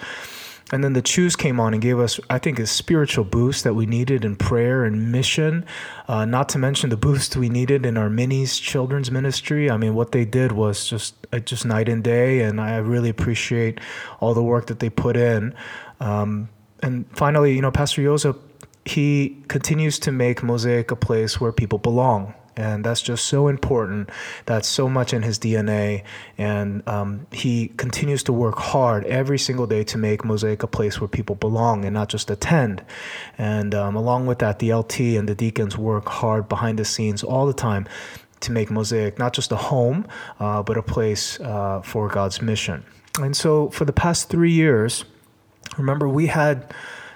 And 0.73 0.83
then 0.83 0.93
the 0.93 1.03
Chus 1.03 1.35
came 1.35 1.59
on 1.59 1.73
and 1.73 1.81
gave 1.81 1.99
us, 1.99 2.19
I 2.31 2.39
think, 2.39 2.57
a 2.57 2.65
spiritual 2.65 3.25
boost 3.25 3.63
that 3.63 3.75
we 3.75 3.85
needed 3.85 4.25
in 4.25 4.35
prayer 4.35 4.85
and 4.85 5.11
mission. 5.11 5.65
Uh, 6.07 6.25
not 6.25 6.49
to 6.49 6.57
mention 6.57 6.89
the 6.89 6.97
boost 6.97 7.35
we 7.35 7.47
needed 7.47 7.85
in 7.85 7.95
our 7.95 8.09
minis 8.09 8.59
children's 8.59 9.11
ministry. 9.11 9.69
I 9.69 9.77
mean, 9.77 9.93
what 9.93 10.13
they 10.13 10.25
did 10.25 10.51
was 10.51 10.87
just 10.87 11.27
uh, 11.31 11.37
just 11.37 11.63
night 11.63 11.87
and 11.87 12.03
day, 12.03 12.41
and 12.41 12.59
I 12.59 12.77
really 12.77 13.09
appreciate 13.09 13.79
all 14.19 14.33
the 14.33 14.41
work 14.41 14.65
that 14.65 14.79
they 14.79 14.89
put 14.89 15.15
in. 15.15 15.53
Um, 15.99 16.49
and 16.81 17.05
finally, 17.15 17.53
you 17.53 17.61
know, 17.61 17.69
Pastor 17.69 18.01
Joseph, 18.01 18.37
he 18.83 19.43
continues 19.49 19.99
to 19.99 20.11
make 20.11 20.41
Mosaic 20.41 20.89
a 20.89 20.95
place 20.95 21.39
where 21.39 21.51
people 21.51 21.77
belong 21.77 22.33
and 22.55 22.83
that's 22.83 23.01
just 23.01 23.25
so 23.25 23.47
important. 23.47 24.09
That's 24.45 24.67
so 24.67 24.87
much 24.89 25.13
in 25.13 25.21
his 25.21 25.39
DNA, 25.39 26.03
and 26.37 26.87
um, 26.87 27.27
he 27.31 27.69
continues 27.77 28.23
to 28.23 28.33
work 28.33 28.57
hard 28.57 29.05
every 29.05 29.39
single 29.39 29.67
day 29.67 29.83
to 29.85 29.97
make 29.97 30.23
Mosaic 30.23 30.63
a 30.63 30.67
place 30.67 30.99
where 30.99 31.07
people 31.07 31.35
belong 31.35 31.85
and 31.85 31.93
not 31.93 32.09
just 32.09 32.29
attend. 32.29 32.83
And 33.37 33.73
um, 33.73 33.95
along 33.95 34.25
with 34.25 34.39
that, 34.39 34.59
the 34.59 34.73
LT 34.73 34.99
and 34.99 35.27
the 35.27 35.35
deacons 35.35 35.77
work 35.77 36.07
hard 36.07 36.47
behind 36.47 36.79
the 36.79 36.85
scenes 36.85 37.23
all 37.23 37.45
the 37.45 37.53
time 37.53 37.87
to 38.41 38.51
make 38.51 38.69
Mosaic 38.69 39.17
not 39.17 39.33
just 39.33 39.51
a 39.51 39.55
home, 39.55 40.07
uh, 40.39 40.61
but 40.63 40.77
a 40.77 40.83
place 40.83 41.39
uh, 41.39 41.81
for 41.81 42.07
God's 42.07 42.41
mission. 42.41 42.83
And 43.19 43.35
so, 43.35 43.69
for 43.69 43.85
the 43.85 43.93
past 43.93 44.29
three 44.29 44.51
years, 44.51 45.05
remember 45.77 46.07
we 46.07 46.27
had 46.27 46.73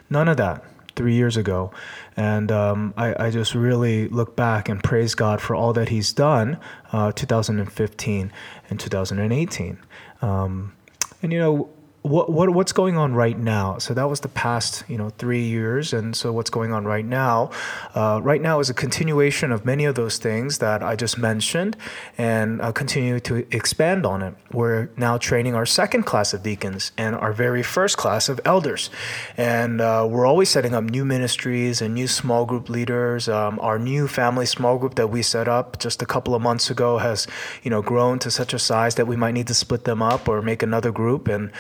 none 0.10 0.28
of 0.28 0.38
that 0.38 0.64
three 0.98 1.16
years 1.16 1.38
ago. 1.38 1.72
And 2.18 2.52
um, 2.52 2.94
I, 2.98 3.28
I, 3.28 3.30
just 3.30 3.56
really 3.56 4.08
look 4.10 4.36
back 4.36 4.68
and 4.68 4.84
praise 4.84 5.16
God 5.16 5.40
for 5.40 5.56
all 5.56 5.72
that 5.74 5.90
He's 5.90 6.12
done 6.12 6.60
uh, 6.92 7.12
2015 7.14 8.32
and 8.70 8.80
2018. 8.80 9.78
Um, 10.22 10.74
and, 11.22 11.32
you 11.32 11.40
know, 11.40 11.70
what, 12.08 12.32
what 12.32 12.50
what's 12.52 12.72
going 12.72 12.98
on 12.98 13.14
right 13.14 13.38
now? 13.38 13.78
So 13.78 13.94
that 13.94 14.10
was 14.10 14.22
the 14.22 14.30
past, 14.30 14.84
you 14.88 14.98
know, 14.98 15.10
three 15.10 15.44
years, 15.44 15.94
and 15.94 16.16
so 16.16 16.32
what's 16.32 16.50
going 16.50 16.72
on 16.72 16.86
right 16.86 17.06
now? 17.06 17.52
Uh, 17.94 18.20
right 18.24 18.42
now 18.42 18.60
is 18.60 18.70
a 18.70 18.74
continuation 18.74 19.52
of 19.52 19.66
many 19.66 19.86
of 19.86 19.96
those 19.96 20.18
things 20.18 20.60
that 20.60 20.82
I 20.82 20.96
just 20.96 21.18
mentioned, 21.18 21.76
and 22.18 22.62
I'll 22.62 22.74
continue 22.74 23.20
to 23.22 23.46
expand 23.56 24.06
on 24.06 24.22
it. 24.22 24.34
We're 24.52 24.90
now 24.98 25.18
training 25.18 25.56
our 25.56 25.66
second 25.66 26.04
class 26.04 26.34
of 26.34 26.44
deacons 26.44 26.92
and 26.98 27.16
our 27.16 27.34
very 27.34 27.64
first 27.64 27.98
class 27.98 28.30
of 28.30 28.40
elders, 28.46 28.90
and 29.36 29.82
uh, 29.82 30.08
we're 30.10 30.26
always 30.26 30.50
setting 30.50 30.74
up 30.74 30.86
new 30.86 31.06
ministries 31.06 31.82
and 31.82 31.94
new 31.94 32.08
small 32.08 32.46
group 32.46 32.70
leaders. 32.70 33.28
Um, 33.28 33.60
our 33.60 33.78
new 33.78 34.08
family 34.08 34.46
small 34.46 34.78
group 34.78 34.96
that 34.96 35.08
we 35.08 35.22
set 35.22 35.48
up 35.48 35.80
just 35.80 36.02
a 36.02 36.06
couple 36.06 36.34
of 36.34 36.42
months 36.42 36.70
ago 36.70 36.98
has, 37.00 37.28
you 37.64 37.70
know, 37.70 37.82
grown 37.82 38.20
to 38.20 38.32
such 38.32 38.54
a 38.54 38.60
size 38.60 38.96
that 38.96 39.08
we 39.08 39.16
might 39.16 39.34
need 39.34 39.48
to 39.48 39.54
split 39.54 39.84
them 39.84 40.02
up 40.02 40.28
or 40.28 40.42
make 40.42 40.64
another 40.64 40.92
group 40.92 41.28
and 41.28 41.52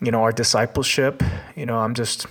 you 0.00 0.10
know, 0.10 0.22
our 0.22 0.32
discipleship. 0.32 1.22
You 1.56 1.66
know, 1.66 1.78
I'm 1.78 1.94
just 1.94 2.26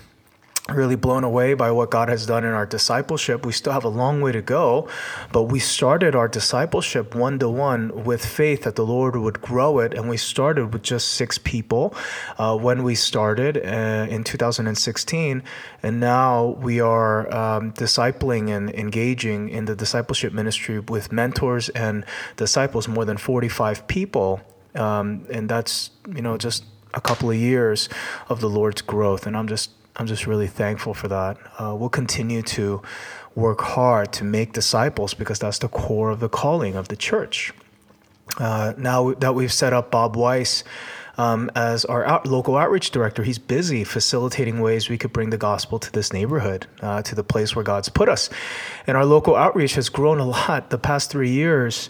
really 0.70 0.96
blown 0.96 1.24
away 1.24 1.54
by 1.54 1.72
what 1.72 1.90
God 1.90 2.10
has 2.10 2.26
done 2.26 2.44
in 2.44 2.52
our 2.52 2.66
discipleship. 2.66 3.46
We 3.46 3.52
still 3.52 3.74
have 3.74 3.84
a 3.84 3.90
long 3.90 4.22
way 4.22 4.32
to 4.32 4.42
go, 4.42 4.88
but 5.32 5.44
we 5.44 5.60
started 5.60 6.16
our 6.16 6.28
discipleship 6.28 7.16
one 7.16 7.40
to 7.40 7.50
one 7.50 8.04
with 8.04 8.26
faith 8.26 8.64
that 8.64 8.76
the 8.76 8.86
Lord 8.86 9.16
would 9.16 9.42
grow 9.42 9.80
it. 9.80 9.94
And 9.94 10.10
we 10.10 10.18
started 10.18 10.72
with 10.74 10.84
just 10.84 11.14
six 11.14 11.38
people 11.38 11.94
uh, 12.38 12.58
when 12.58 12.84
we 12.84 12.96
started 12.96 13.58
uh, 13.58 14.08
in 14.10 14.24
2016. 14.24 15.44
And 15.84 16.00
now 16.00 16.46
we 16.60 16.80
are 16.80 17.34
um, 17.34 17.74
discipling 17.74 18.56
and 18.56 18.70
engaging 18.72 19.50
in 19.50 19.66
the 19.66 19.76
discipleship 19.76 20.34
ministry 20.34 20.80
with 20.80 21.12
mentors 21.12 21.70
and 21.70 22.06
disciples, 22.38 22.88
more 22.88 23.06
than 23.06 23.18
45 23.18 23.88
people. 23.88 24.42
Um, 24.76 25.26
and 25.32 25.50
that's, 25.50 25.92
you 26.16 26.22
know, 26.22 26.38
just 26.38 26.64
a 26.94 27.02
couple 27.02 27.30
of 27.30 27.38
years 27.38 27.90
of 28.30 28.42
the 28.42 28.50
Lord's 28.50 28.82
growth, 28.82 29.26
and 29.28 29.36
I'm 29.36 29.48
just 29.48 29.72
I'm 29.96 30.08
just 30.08 30.26
really 30.26 30.48
thankful 30.48 30.94
for 30.94 31.08
that. 31.10 31.38
Uh, 31.60 31.76
we'll 31.76 31.90
continue 31.90 32.42
to 32.44 32.82
work 33.36 33.62
hard 33.62 34.12
to 34.14 34.24
make 34.24 34.54
disciples 34.54 35.14
because 35.14 35.40
that's 35.40 35.60
the 35.60 35.68
core 35.68 36.10
of 36.10 36.20
the 36.20 36.30
calling 36.30 36.76
of 36.76 36.88
the 36.88 36.96
church. 36.96 37.54
Uh, 38.38 38.74
now 38.78 39.14
that 39.14 39.36
we've 39.36 39.52
set 39.52 39.74
up 39.74 39.92
Bob 39.92 40.16
Weiss 40.16 40.64
um, 41.18 41.52
as 41.56 41.84
our 41.86 42.06
out- 42.06 42.26
local 42.26 42.56
outreach 42.56 42.92
director, 42.92 43.24
he's 43.24 43.38
busy 43.38 43.84
facilitating 43.84 44.62
ways 44.62 44.90
we 44.90 44.98
could 44.98 45.12
bring 45.12 45.30
the 45.30 45.38
gospel 45.38 45.80
to 45.80 45.92
this 45.92 46.14
neighborhood, 46.14 46.68
uh, 46.82 47.02
to 47.04 47.16
the 47.16 47.24
place 47.24 47.56
where 47.56 47.64
God's 47.64 47.90
put 47.90 48.08
us. 48.08 48.30
And 48.88 48.96
our 48.96 49.06
local 49.06 49.36
outreach 49.36 49.76
has 49.76 49.90
grown 49.90 50.20
a 50.20 50.26
lot 50.26 50.70
the 50.70 50.78
past 50.78 51.12
three 51.12 51.32
years 51.32 51.90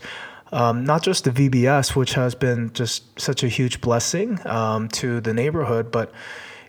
um, 0.51 0.83
not 0.83 1.03
just 1.03 1.23
the 1.23 1.31
VBS, 1.31 1.95
which 1.95 2.13
has 2.13 2.35
been 2.35 2.71
just 2.73 3.19
such 3.19 3.43
a 3.43 3.47
huge 3.47 3.81
blessing 3.81 4.39
um, 4.47 4.89
to 4.89 5.21
the 5.21 5.33
neighborhood, 5.33 5.91
but 5.91 6.11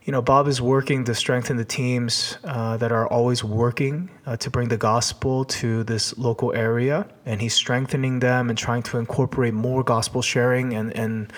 you 0.04 0.10
know, 0.10 0.20
Bob 0.20 0.48
is 0.48 0.60
working 0.60 1.04
to 1.04 1.14
strengthen 1.14 1.56
the 1.56 1.64
teams 1.64 2.36
uh, 2.42 2.76
that 2.78 2.90
are 2.90 3.06
always 3.06 3.44
working 3.44 4.10
uh, 4.26 4.36
to 4.38 4.50
bring 4.50 4.68
the 4.68 4.76
gospel 4.76 5.44
to 5.44 5.84
this 5.84 6.18
local 6.18 6.52
area, 6.52 7.06
and 7.24 7.40
he's 7.40 7.54
strengthening 7.54 8.18
them 8.18 8.48
and 8.48 8.58
trying 8.58 8.82
to 8.84 8.98
incorporate 8.98 9.54
more 9.54 9.84
gospel 9.84 10.20
sharing 10.20 10.74
and 10.74 10.96
and 10.96 11.32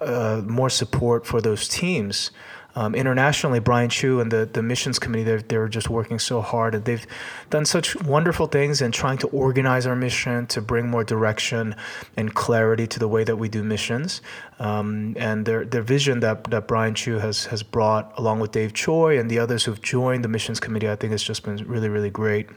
uh, 0.00 0.42
more 0.44 0.70
support 0.70 1.24
for 1.24 1.40
those 1.40 1.68
teams. 1.68 2.32
Um, 2.80 2.94
internationally, 2.94 3.58
Brian 3.60 3.90
Chu 3.90 4.20
and 4.20 4.32
the, 4.32 4.48
the 4.50 4.62
missions 4.62 4.98
committee, 4.98 5.22
they're, 5.22 5.42
they're 5.42 5.68
just 5.68 5.90
working 5.90 6.18
so 6.18 6.40
hard. 6.40 6.74
And 6.74 6.82
they've 6.86 7.06
done 7.50 7.66
such 7.66 7.94
wonderful 7.94 8.46
things 8.46 8.80
in 8.80 8.90
trying 8.90 9.18
to 9.18 9.26
organize 9.28 9.86
our 9.86 9.94
mission 9.94 10.46
to 10.46 10.62
bring 10.62 10.88
more 10.88 11.04
direction 11.04 11.76
and 12.16 12.34
clarity 12.34 12.86
to 12.86 12.98
the 12.98 13.06
way 13.06 13.22
that 13.22 13.36
we 13.36 13.50
do 13.50 13.62
missions. 13.62 14.22
Um, 14.58 15.14
and 15.18 15.44
their, 15.44 15.66
their 15.66 15.82
vision 15.82 16.20
that, 16.20 16.44
that 16.44 16.66
Brian 16.66 16.94
Chu 16.94 17.18
has, 17.18 17.44
has 17.46 17.62
brought, 17.62 18.14
along 18.16 18.40
with 18.40 18.52
Dave 18.52 18.72
Choi 18.72 19.18
and 19.18 19.30
the 19.30 19.40
others 19.40 19.64
who've 19.64 19.82
joined 19.82 20.24
the 20.24 20.28
missions 20.28 20.58
committee, 20.58 20.88
I 20.88 20.96
think 20.96 21.10
has 21.10 21.22
just 21.22 21.42
been 21.42 21.56
really, 21.68 21.90
really 21.90 22.08
great. 22.08 22.48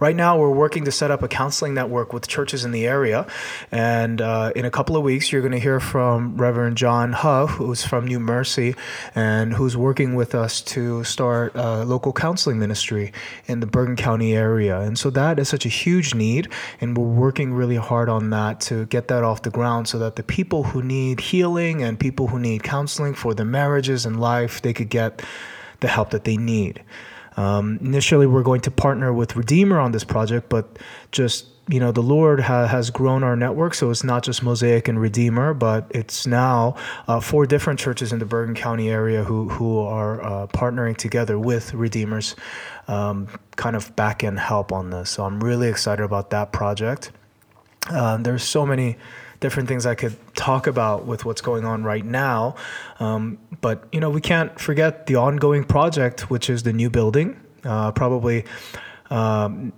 Right 0.00 0.16
now, 0.16 0.38
we're 0.38 0.50
working 0.50 0.84
to 0.84 0.92
set 0.92 1.10
up 1.10 1.22
a 1.22 1.28
counseling 1.28 1.74
network 1.74 2.12
with 2.12 2.28
churches 2.28 2.64
in 2.64 2.72
the 2.72 2.86
area. 2.86 3.26
And 3.70 4.20
uh, 4.20 4.52
in 4.54 4.64
a 4.64 4.70
couple 4.70 4.96
of 4.96 5.02
weeks, 5.02 5.32
you're 5.32 5.42
going 5.42 5.52
to 5.52 5.58
hear 5.58 5.80
from 5.80 6.36
Reverend 6.36 6.76
John 6.76 7.12
Huff, 7.12 7.50
who's 7.50 7.84
from 7.84 8.06
New 8.06 8.20
Mercy 8.20 8.74
and 9.14 9.52
who's 9.52 9.76
working 9.76 10.14
with 10.14 10.34
us 10.34 10.60
to 10.62 11.04
start 11.04 11.52
a 11.54 11.84
local 11.84 12.12
counseling 12.12 12.58
ministry 12.58 13.12
in 13.46 13.60
the 13.60 13.66
Bergen 13.66 13.96
County 13.96 14.34
area. 14.34 14.80
And 14.80 14.98
so 14.98 15.10
that 15.10 15.38
is 15.38 15.48
such 15.48 15.66
a 15.66 15.70
huge 15.70 16.14
need. 16.14 16.48
And 16.80 16.96
we're 16.96 17.04
working 17.04 17.52
really 17.54 17.76
hard 17.76 18.08
on 18.08 18.30
that 18.30 18.60
to 18.62 18.86
get 18.86 19.08
that 19.08 19.24
off 19.24 19.42
the 19.42 19.50
ground 19.50 19.88
so 19.88 19.98
that 19.98 20.16
the 20.16 20.22
people 20.22 20.64
who 20.64 20.82
need 20.82 21.20
healing 21.20 21.82
and 21.82 21.98
people 21.98 22.28
who 22.28 22.38
need 22.38 22.62
counseling 22.62 23.14
for 23.14 23.34
their 23.34 23.46
marriages 23.46 24.06
and 24.06 24.20
life, 24.20 24.62
they 24.62 24.72
could 24.72 24.88
get 24.88 25.22
the 25.80 25.88
help 25.88 26.10
that 26.10 26.24
they 26.24 26.36
need. 26.36 26.82
Um, 27.36 27.78
initially, 27.82 28.26
we're 28.26 28.42
going 28.42 28.62
to 28.62 28.70
partner 28.70 29.12
with 29.12 29.36
Redeemer 29.36 29.78
on 29.78 29.92
this 29.92 30.04
project, 30.04 30.48
but 30.48 30.78
just 31.12 31.46
you 31.68 31.80
know, 31.80 31.90
the 31.90 32.02
Lord 32.02 32.40
ha- 32.40 32.66
has 32.66 32.90
grown 32.90 33.24
our 33.24 33.34
network, 33.34 33.74
so 33.74 33.90
it's 33.90 34.04
not 34.04 34.22
just 34.22 34.42
Mosaic 34.42 34.86
and 34.86 35.00
Redeemer, 35.00 35.52
but 35.52 35.90
it's 35.90 36.26
now 36.26 36.76
uh, 37.08 37.18
four 37.18 37.44
different 37.44 37.80
churches 37.80 38.12
in 38.12 38.20
the 38.20 38.24
Bergen 38.24 38.54
County 38.54 38.88
area 38.88 39.24
who 39.24 39.48
who 39.48 39.80
are 39.80 40.22
uh, 40.22 40.46
partnering 40.48 40.96
together 40.96 41.38
with 41.38 41.74
Redeemers, 41.74 42.36
um, 42.86 43.26
kind 43.56 43.74
of 43.74 43.94
back 43.96 44.22
end 44.22 44.38
help 44.38 44.70
on 44.70 44.90
this. 44.90 45.10
So 45.10 45.24
I'm 45.24 45.42
really 45.42 45.68
excited 45.68 46.04
about 46.04 46.30
that 46.30 46.52
project. 46.52 47.10
Uh, 47.90 48.16
there's 48.18 48.44
so 48.44 48.64
many 48.64 48.96
different 49.46 49.68
things 49.68 49.86
I 49.86 49.94
could 49.94 50.16
talk 50.34 50.66
about 50.66 51.06
with 51.06 51.24
what's 51.24 51.40
going 51.40 51.64
on 51.64 51.84
right 51.84 52.04
now. 52.04 52.56
Um, 52.98 53.38
but 53.60 53.86
you 53.92 54.00
know, 54.00 54.10
we 54.10 54.20
can't 54.20 54.58
forget 54.58 55.06
the 55.06 55.14
ongoing 55.14 55.62
project, 55.62 56.28
which 56.28 56.50
is 56.50 56.64
the 56.64 56.72
new 56.72 56.90
building. 56.90 57.40
Uh, 57.62 57.92
probably. 57.92 58.44
Um, 59.08 59.72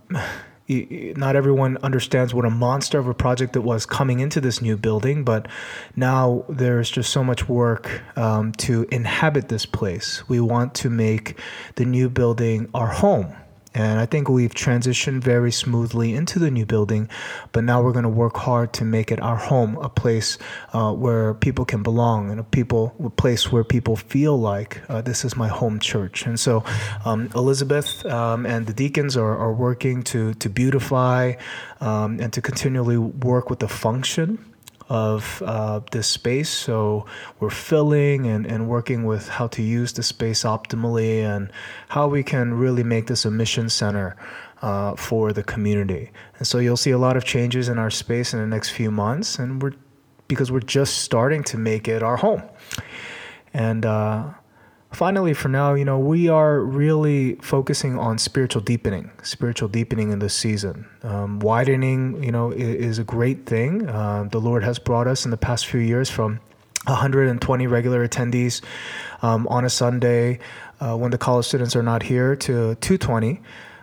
not 0.69 1.37
everyone 1.37 1.77
understands 1.83 2.33
what 2.35 2.47
a 2.47 2.51
monster 2.51 2.99
of 2.99 3.09
a 3.09 3.15
project 3.15 3.57
it 3.57 3.63
was 3.63 3.85
coming 3.85 4.21
into 4.21 4.41
this 4.41 4.63
new 4.63 4.77
building, 4.77 5.23
but 5.23 5.49
now 5.97 6.45
there's 6.49 6.91
just 6.91 7.11
so 7.11 7.23
much 7.23 7.47
work 7.47 8.03
um, 8.17 8.53
to 8.53 8.87
inhabit 8.91 9.49
this 9.49 9.67
place. 9.67 10.27
We 10.29 10.41
want 10.41 10.75
to 10.77 10.91
make 10.91 11.39
the 11.77 11.85
new 11.85 12.09
building 12.09 12.69
our 12.73 12.89
home. 12.89 13.35
And 13.79 14.01
I 14.01 14.07
think 14.07 14.29
we've 14.29 14.53
transitioned 14.53 15.23
very 15.23 15.53
smoothly 15.53 16.13
into 16.13 16.41
the 16.41 16.51
new 16.51 16.67
building, 16.67 17.09
but 17.53 17.63
now 17.63 17.81
we're 17.81 17.93
going 17.93 18.03
to 18.03 18.09
work 18.09 18.37
hard 18.37 18.73
to 18.75 18.85
make 18.85 19.13
it 19.13 19.21
our 19.21 19.37
home, 19.37 19.77
a 19.77 19.89
place 19.89 20.37
uh, 20.73 20.93
where 20.93 21.35
people 21.35 21.65
can 21.65 21.85
belong, 21.85 22.29
and 22.31 22.41
a 22.41 22.43
people, 22.43 22.93
a 23.05 23.09
place 23.09 23.53
where 23.53 23.63
people 23.63 23.95
feel 23.95 24.37
like 24.37 24.83
uh, 24.89 25.01
this 25.01 25.25
is 25.25 25.37
my 25.37 25.47
home 25.47 25.79
church. 25.79 26.27
And 26.27 26.41
so, 26.41 26.65
um, 27.05 27.31
Elizabeth 27.37 28.05
um, 28.07 28.47
and 28.47 28.67
the 28.67 28.73
deacons 28.73 29.17
are, 29.17 29.39
are 29.39 29.53
working 29.53 30.03
to 30.05 30.35
to 30.35 30.49
beautify 30.51 31.35
um, 31.81 32.19
and 32.19 32.33
to 32.33 32.43
continually 32.43 32.99
work 32.99 33.49
with 33.49 33.61
the 33.61 33.69
function 33.69 34.45
of 34.89 35.43
uh, 35.45 35.81
this 35.91 36.07
space. 36.07 36.49
So 36.49 37.07
we're 37.41 37.51
filling 37.51 38.27
and, 38.27 38.47
and 38.47 38.69
working 38.69 39.05
with 39.05 39.29
how 39.29 39.49
to 39.49 39.63
use 39.63 39.93
the 39.93 40.03
space 40.03 40.45
optimally 40.45 41.21
and 41.21 41.51
how 41.89 42.09
we 42.09 42.23
can 42.23 42.55
really 42.55 42.83
make 42.83 43.07
this 43.07 43.25
a 43.25 43.31
mission 43.31 43.69
center 43.69 44.17
uh, 44.63 44.97
for 44.97 45.33
the 45.33 45.43
community. 45.43 46.11
And 46.39 46.47
so 46.47 46.59
you'll 46.59 46.77
see 46.77 46.91
a 46.91 46.99
lot 46.99 47.17
of 47.17 47.25
changes 47.25 47.69
in 47.69 47.79
our 47.79 47.91
space 47.91 48.33
in 48.33 48.41
the 48.41 48.47
next 48.47 48.71
few 48.71 48.91
months, 48.91 49.39
and 49.39 49.63
we're 49.63 49.73
because 50.27 50.53
we're 50.53 50.61
just 50.61 50.99
starting 50.99 51.43
to 51.43 51.57
make 51.57 51.89
it 51.89 52.03
our 52.03 52.17
home. 52.17 52.43
And 53.55 53.87
uh, 53.87 54.35
finally, 54.93 55.35
for 55.35 55.49
now, 55.49 55.75
you 55.75 55.85
know, 55.85 55.99
we 55.99 56.29
are 56.29 56.61
really 56.61 57.35
focusing 57.37 57.99
on 57.99 58.19
spiritual 58.19 58.63
deepening, 58.63 59.11
spiritual 59.23 59.69
deepening 59.69 60.11
in 60.11 60.19
this 60.19 60.35
season. 60.35 60.89
Um, 61.03 61.41
widening, 61.41 62.23
you 62.23 62.33
know, 62.33 62.51
is, 62.51 62.99
a 62.99 63.05
great 63.05 63.47
thing. 63.47 63.89
Uh, 63.89 64.29
the 64.31 64.41
Lord 64.41 64.65
has 64.65 64.79
brought 64.79 65.07
us 65.07 65.25
in 65.25 65.31
the 65.31 65.37
past 65.37 65.67
few 65.67 65.81
years 65.81 66.11
from 66.11 66.41
120 66.87 67.67
regular 67.67 68.07
attendees 68.07 68.63
um, 69.23 69.47
on 69.49 69.65
a 69.65 69.71
Sunday 69.71 70.39
uh, 70.81 70.97
when 70.97 71.11
the 71.11 71.19
college 71.19 71.47
students 71.47 71.77
are 71.77 71.83
not 71.83 72.03
here 72.03 72.35
to 72.37 72.75
220. 72.77 73.41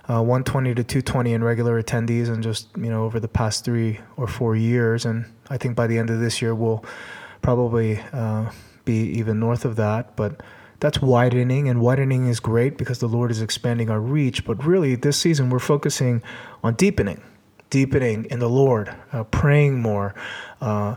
Uh, 0.08 0.22
120 0.22 0.76
to 0.76 0.84
220 0.84 1.34
in 1.34 1.44
regular 1.44 1.82
attendees, 1.82 2.30
and 2.30 2.44
just 2.44 2.68
you 2.78 2.92
know 2.92 3.06
over 3.06 3.20
the 3.20 3.28
past 3.28 3.66
three 3.66 4.00
or 4.18 4.28
four 4.28 4.56
years, 4.56 5.04
and 5.04 5.26
I 5.50 5.58
think 5.58 5.76
by 5.76 5.88
the 5.88 5.98
end 5.98 6.12
of 6.12 6.20
this 6.20 6.44
year 6.44 6.54
we'll 6.54 6.86
probably 7.42 8.00
uh, 8.14 8.52
be 8.86 8.98
even 9.18 9.40
north 9.40 9.66
of 9.66 9.78
that. 9.78 10.16
But 10.16 10.42
that's 10.80 11.02
widening, 11.02 11.68
and 11.70 11.82
widening 11.82 12.28
is 12.28 12.40
great 12.40 12.78
because 12.78 13.00
the 13.00 13.08
Lord 13.08 13.32
is 13.32 13.42
expanding 13.42 13.90
our 13.90 14.00
reach. 14.00 14.46
But 14.46 14.64
really, 14.66 14.96
this 14.96 15.18
season, 15.18 15.50
we're 15.50 15.60
focusing 15.60 16.22
on 16.64 16.76
deepening, 16.76 17.22
deepening 17.70 18.26
in 18.26 18.40
the 18.40 18.50
Lord, 18.50 18.94
uh, 19.12 19.24
praying 19.26 19.82
more, 19.82 20.14
uh, 20.62 20.96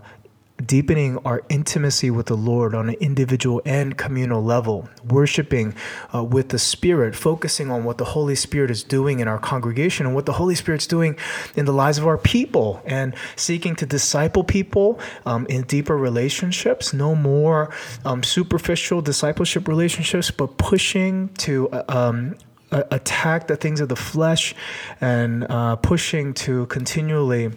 deepening 0.65 1.19
our 1.25 1.43
intimacy 1.49 2.11
with 2.11 2.27
the 2.27 2.37
Lord 2.37 2.75
on 2.75 2.89
an 2.89 2.97
individual 2.97 3.63
and 3.65 3.97
communal 3.97 4.43
level, 4.43 4.89
worshiping 5.09 5.75
uh, 6.15 6.25
with 6.25 6.49
the 6.49 6.59
Spirit, 6.59 7.15
focusing 7.15 7.71
on 7.71 7.85
what 7.85 7.99
the 7.99 8.05
Holy 8.05 8.35
Spirit 8.35 8.71
is 8.71 8.83
doing 8.83 9.21
in 9.21 9.29
our 9.29 9.39
congregation 9.39 10.07
and 10.07 10.15
what 10.15 10.27
the 10.27 10.33
Holy 10.33 10.55
Spirit's 10.55 10.87
doing 10.87 11.17
in 11.55 11.65
the 11.65 11.73
lives 11.73 11.99
of 11.99 12.07
our 12.07 12.19
people, 12.19 12.83
and 12.85 13.15
seeking 13.37 13.77
to 13.77 13.87
disciple 13.87 14.43
people 14.43 14.99
um, 15.27 15.47
in 15.47 15.63
deeper 15.63 15.97
relationships, 15.97 16.93
no 16.93 17.15
more 17.15 17.73
um, 18.05 18.23
superficial 18.23 19.01
discipleship 19.01 19.69
relationships, 19.69 20.31
but 20.31 20.59
pushing 20.59 21.29
to 21.35 21.69
uh, 21.71 21.85
um, 21.89 22.35
attack 22.71 23.47
the 23.47 23.57
things 23.57 23.81
of 23.81 23.89
the 23.89 23.97
flesh 23.97 24.55
and 25.01 25.47
uh, 25.49 25.77
pushing 25.77 26.35
to 26.35 26.67
continually 26.67 27.51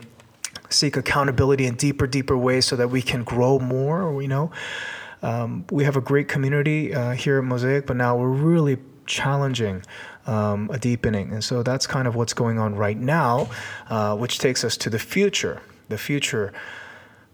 seek 0.71 0.97
accountability 0.97 1.65
in 1.65 1.75
deeper, 1.75 2.07
deeper 2.07 2.37
ways 2.37 2.65
so 2.65 2.75
that 2.75 2.89
we 2.89 3.01
can 3.01 3.23
grow 3.23 3.59
more. 3.59 4.21
You 4.21 4.27
know, 4.27 4.51
um, 5.21 5.65
we 5.71 5.83
have 5.83 5.95
a 5.95 6.01
great 6.01 6.27
community 6.27 6.93
uh, 6.93 7.11
here 7.11 7.37
at 7.37 7.43
Mosaic, 7.43 7.85
but 7.85 7.97
now 7.97 8.17
we're 8.17 8.29
really 8.29 8.77
challenging 9.05 9.83
um, 10.25 10.69
a 10.71 10.77
deepening. 10.77 11.31
And 11.33 11.43
so 11.43 11.63
that's 11.63 11.87
kind 11.87 12.07
of 12.07 12.15
what's 12.15 12.33
going 12.33 12.59
on 12.59 12.75
right 12.75 12.97
now, 12.97 13.49
uh, 13.89 14.15
which 14.15 14.39
takes 14.39 14.63
us 14.63 14.77
to 14.77 14.89
the 14.89 14.99
future, 14.99 15.61
the 15.89 15.97
future 15.97 16.53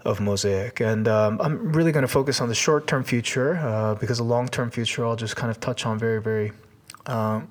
of 0.06 0.20
Mosaic. 0.20 0.80
And 0.80 1.08
um, 1.08 1.40
I'm 1.42 1.72
really 1.74 1.92
going 1.92 2.04
to 2.04 2.08
focus 2.08 2.42
on 2.42 2.50
the 2.50 2.56
short 2.56 2.88
term 2.88 3.04
future 3.04 3.58
uh, 3.58 3.96
because 3.96 4.18
the 4.18 4.24
long 4.24 4.48
term 4.48 4.72
future 4.72 5.06
I'll 5.06 5.16
just 5.16 5.36
kind 5.36 5.52
of 5.52 5.60
touch 5.60 5.86
on 5.86 6.00
very, 6.00 6.22
very, 6.22 6.52
um, 7.06 7.50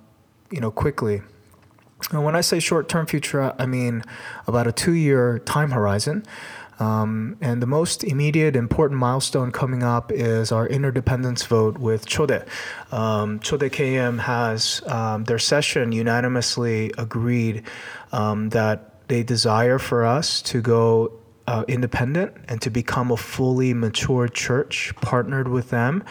you 0.50 0.60
know, 0.60 0.70
quickly. 0.70 1.22
And 2.10 2.24
when 2.24 2.36
I 2.36 2.40
say 2.40 2.60
short 2.60 2.88
term 2.88 3.06
future, 3.06 3.54
I 3.58 3.66
mean 3.66 4.02
about 4.46 4.66
a 4.66 4.72
two 4.72 4.92
year 4.92 5.38
time 5.40 5.70
horizon. 5.70 6.24
Um, 6.78 7.38
and 7.40 7.62
the 7.62 7.66
most 7.66 8.04
immediate 8.04 8.54
important 8.54 9.00
milestone 9.00 9.50
coming 9.50 9.82
up 9.82 10.12
is 10.12 10.52
our 10.52 10.66
interdependence 10.66 11.42
vote 11.44 11.78
with 11.78 12.06
Chode. 12.06 12.46
Um, 12.92 13.40
Chode 13.40 13.70
KM 13.70 14.18
has 14.20 14.82
um, 14.86 15.24
their 15.24 15.38
session 15.38 15.92
unanimously 15.92 16.92
agreed 16.98 17.62
um, 18.12 18.50
that 18.50 19.08
they 19.08 19.22
desire 19.22 19.78
for 19.78 20.04
us 20.04 20.42
to 20.42 20.60
go 20.60 21.12
uh, 21.46 21.64
independent 21.68 22.34
and 22.48 22.60
to 22.60 22.70
become 22.70 23.10
a 23.10 23.16
fully 23.16 23.72
mature 23.72 24.28
church 24.28 24.92
partnered 25.00 25.48
with 25.48 25.70
them 25.70 26.04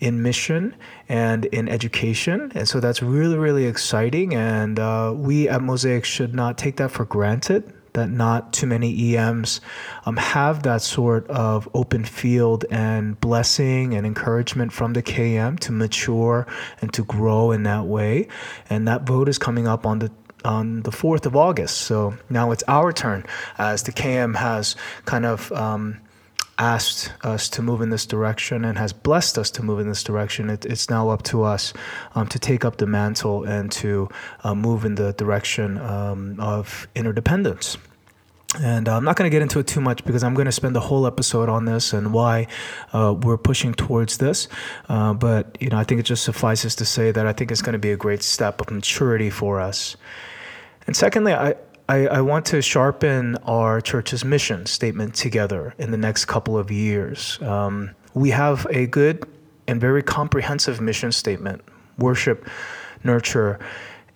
in 0.00 0.22
mission 0.22 0.74
and 1.08 1.44
in 1.46 1.68
education. 1.68 2.50
And 2.54 2.66
so 2.66 2.80
that's 2.80 3.02
really, 3.02 3.36
really 3.36 3.66
exciting. 3.66 4.34
And 4.34 4.78
uh, 4.78 5.12
we 5.14 5.48
at 5.48 5.62
Mosaic 5.62 6.04
should 6.04 6.34
not 6.34 6.58
take 6.58 6.76
that 6.76 6.90
for 6.90 7.04
granted. 7.04 7.72
That 7.92 8.08
not 8.08 8.52
too 8.52 8.68
many 8.68 9.16
EMs 9.16 9.60
um, 10.06 10.16
have 10.16 10.62
that 10.62 10.80
sort 10.80 11.26
of 11.28 11.68
open 11.74 12.04
field 12.04 12.64
and 12.70 13.20
blessing 13.20 13.94
and 13.94 14.06
encouragement 14.06 14.72
from 14.72 14.92
the 14.92 15.02
KM 15.02 15.58
to 15.60 15.72
mature 15.72 16.46
and 16.80 16.92
to 16.92 17.04
grow 17.04 17.50
in 17.50 17.64
that 17.64 17.86
way. 17.86 18.28
And 18.68 18.86
that 18.86 19.02
vote 19.02 19.28
is 19.28 19.38
coming 19.38 19.66
up 19.66 19.86
on 19.86 19.98
the 19.98 20.12
on 20.44 20.82
the 20.82 20.90
4th 20.90 21.26
of 21.26 21.36
August. 21.36 21.82
So 21.82 22.14
now 22.30 22.50
it's 22.52 22.64
our 22.68 22.92
turn 22.92 23.26
as 23.58 23.82
the 23.82 23.92
KM 23.92 24.36
has 24.36 24.76
kind 25.04 25.26
of 25.26 25.50
um, 25.52 26.00
asked 26.60 27.12
us 27.22 27.48
to 27.48 27.62
move 27.62 27.80
in 27.80 27.88
this 27.88 28.04
direction 28.04 28.64
and 28.64 28.76
has 28.76 28.92
blessed 28.92 29.38
us 29.38 29.50
to 29.52 29.62
move 29.62 29.80
in 29.80 29.88
this 29.88 30.04
direction. 30.04 30.50
It, 30.50 30.66
it's 30.66 30.90
now 30.90 31.08
up 31.08 31.22
to 31.24 31.42
us 31.42 31.72
um, 32.14 32.28
to 32.28 32.38
take 32.38 32.64
up 32.64 32.76
the 32.76 32.86
mantle 32.86 33.44
and 33.44 33.72
to 33.72 34.08
uh, 34.44 34.54
move 34.54 34.84
in 34.84 34.94
the 34.94 35.14
direction 35.14 35.78
um, 35.78 36.38
of 36.38 36.86
interdependence. 36.94 37.78
And 38.60 38.88
uh, 38.88 38.96
I'm 38.96 39.04
not 39.04 39.16
going 39.16 39.30
to 39.30 39.34
get 39.34 39.42
into 39.42 39.60
it 39.60 39.68
too 39.68 39.80
much 39.80 40.04
because 40.04 40.22
I'm 40.22 40.34
going 40.34 40.46
to 40.46 40.52
spend 40.52 40.74
the 40.74 40.80
whole 40.80 41.06
episode 41.06 41.48
on 41.48 41.64
this 41.64 41.92
and 41.92 42.12
why 42.12 42.48
uh, 42.92 43.14
we're 43.16 43.38
pushing 43.38 43.72
towards 43.72 44.18
this. 44.18 44.48
Uh, 44.88 45.14
but 45.14 45.56
you 45.60 45.68
know, 45.70 45.78
I 45.78 45.84
think 45.84 46.00
it 46.00 46.02
just 46.04 46.24
suffices 46.24 46.74
to 46.76 46.84
say 46.84 47.10
that 47.10 47.26
I 47.26 47.32
think 47.32 47.52
it's 47.52 47.62
going 47.62 47.74
to 47.74 47.78
be 47.78 47.92
a 47.92 47.96
great 47.96 48.22
step 48.22 48.60
of 48.60 48.70
maturity 48.70 49.30
for 49.30 49.60
us. 49.60 49.96
And 50.86 50.96
secondly, 50.96 51.32
I, 51.32 51.54
I, 51.90 52.06
I, 52.06 52.20
want 52.20 52.46
to 52.46 52.62
sharpen 52.62 53.34
our 53.38 53.80
church's 53.80 54.24
mission 54.24 54.64
statement 54.66 55.16
together 55.16 55.74
in 55.76 55.90
the 55.90 55.96
next 55.96 56.26
couple 56.26 56.56
of 56.56 56.70
years. 56.70 57.36
Um, 57.42 57.96
we 58.14 58.30
have 58.30 58.64
a 58.70 58.86
good 58.86 59.26
and 59.66 59.80
very 59.80 60.00
comprehensive 60.04 60.80
mission 60.80 61.10
statement 61.10 61.62
worship, 61.98 62.48
nurture, 63.02 63.58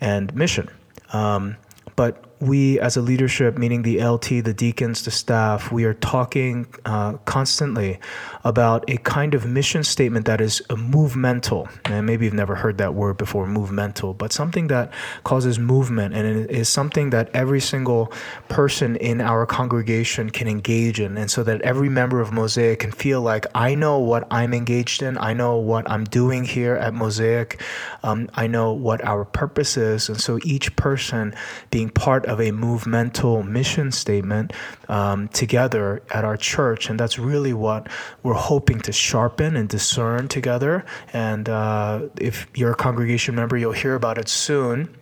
and 0.00 0.32
mission. 0.36 0.70
Um, 1.12 1.56
but 1.96 2.33
we 2.40 2.78
as 2.80 2.96
a 2.96 3.00
leadership, 3.00 3.56
meaning 3.56 3.82
the 3.82 4.04
LT, 4.04 4.44
the 4.44 4.54
deacons, 4.54 5.04
the 5.04 5.10
staff, 5.10 5.72
we 5.72 5.84
are 5.84 5.94
talking 5.94 6.66
uh, 6.84 7.14
constantly 7.24 7.98
about 8.44 8.84
a 8.88 8.96
kind 8.98 9.34
of 9.34 9.46
mission 9.46 9.82
statement 9.82 10.26
that 10.26 10.40
is 10.40 10.62
a 10.70 10.76
movemental. 10.76 11.68
And 11.84 12.06
maybe 12.06 12.24
you've 12.24 12.34
never 12.34 12.54
heard 12.54 12.78
that 12.78 12.94
word 12.94 13.16
before, 13.16 13.46
movemental, 13.46 14.14
but 14.14 14.32
something 14.32 14.66
that 14.68 14.92
causes 15.24 15.58
movement 15.58 16.14
and 16.14 16.26
it 16.26 16.50
is 16.50 16.68
something 16.68 17.10
that 17.10 17.30
every 17.34 17.60
single 17.60 18.12
person 18.48 18.96
in 18.96 19.20
our 19.20 19.46
congregation 19.46 20.30
can 20.30 20.48
engage 20.48 21.00
in. 21.00 21.16
And 21.16 21.30
so 21.30 21.42
that 21.44 21.62
every 21.62 21.88
member 21.88 22.20
of 22.20 22.32
Mosaic 22.32 22.80
can 22.80 22.92
feel 22.92 23.22
like, 23.22 23.46
I 23.54 23.74
know 23.74 23.98
what 23.98 24.26
I'm 24.30 24.52
engaged 24.52 25.02
in, 25.02 25.16
I 25.18 25.32
know 25.32 25.56
what 25.56 25.88
I'm 25.90 26.04
doing 26.04 26.44
here 26.44 26.74
at 26.74 26.94
Mosaic, 26.94 27.60
um, 28.02 28.28
I 28.34 28.46
know 28.46 28.72
what 28.72 29.02
our 29.04 29.24
purpose 29.24 29.76
is. 29.76 30.08
And 30.08 30.20
so 30.20 30.38
each 30.44 30.74
person 30.76 31.34
being 31.70 31.88
part 31.88 32.23
of 32.24 32.34
of 32.34 32.40
a 32.40 32.50
movemental 32.50 33.42
mission 33.42 33.90
statement 33.92 34.52
um, 34.88 35.28
together 35.28 36.02
at 36.10 36.24
our 36.24 36.36
church. 36.36 36.90
And 36.90 36.98
that's 37.00 37.18
really 37.18 37.54
what 37.54 37.88
we're 38.22 38.34
hoping 38.34 38.80
to 38.80 38.92
sharpen 38.92 39.56
and 39.56 39.68
discern 39.68 40.28
together. 40.28 40.84
And 41.12 41.48
uh, 41.48 42.08
if 42.20 42.46
you're 42.54 42.72
a 42.72 42.76
congregation 42.76 43.34
member, 43.34 43.56
you'll 43.56 43.72
hear 43.72 43.94
about 43.94 44.18
it 44.18 44.28
soon 44.28 44.94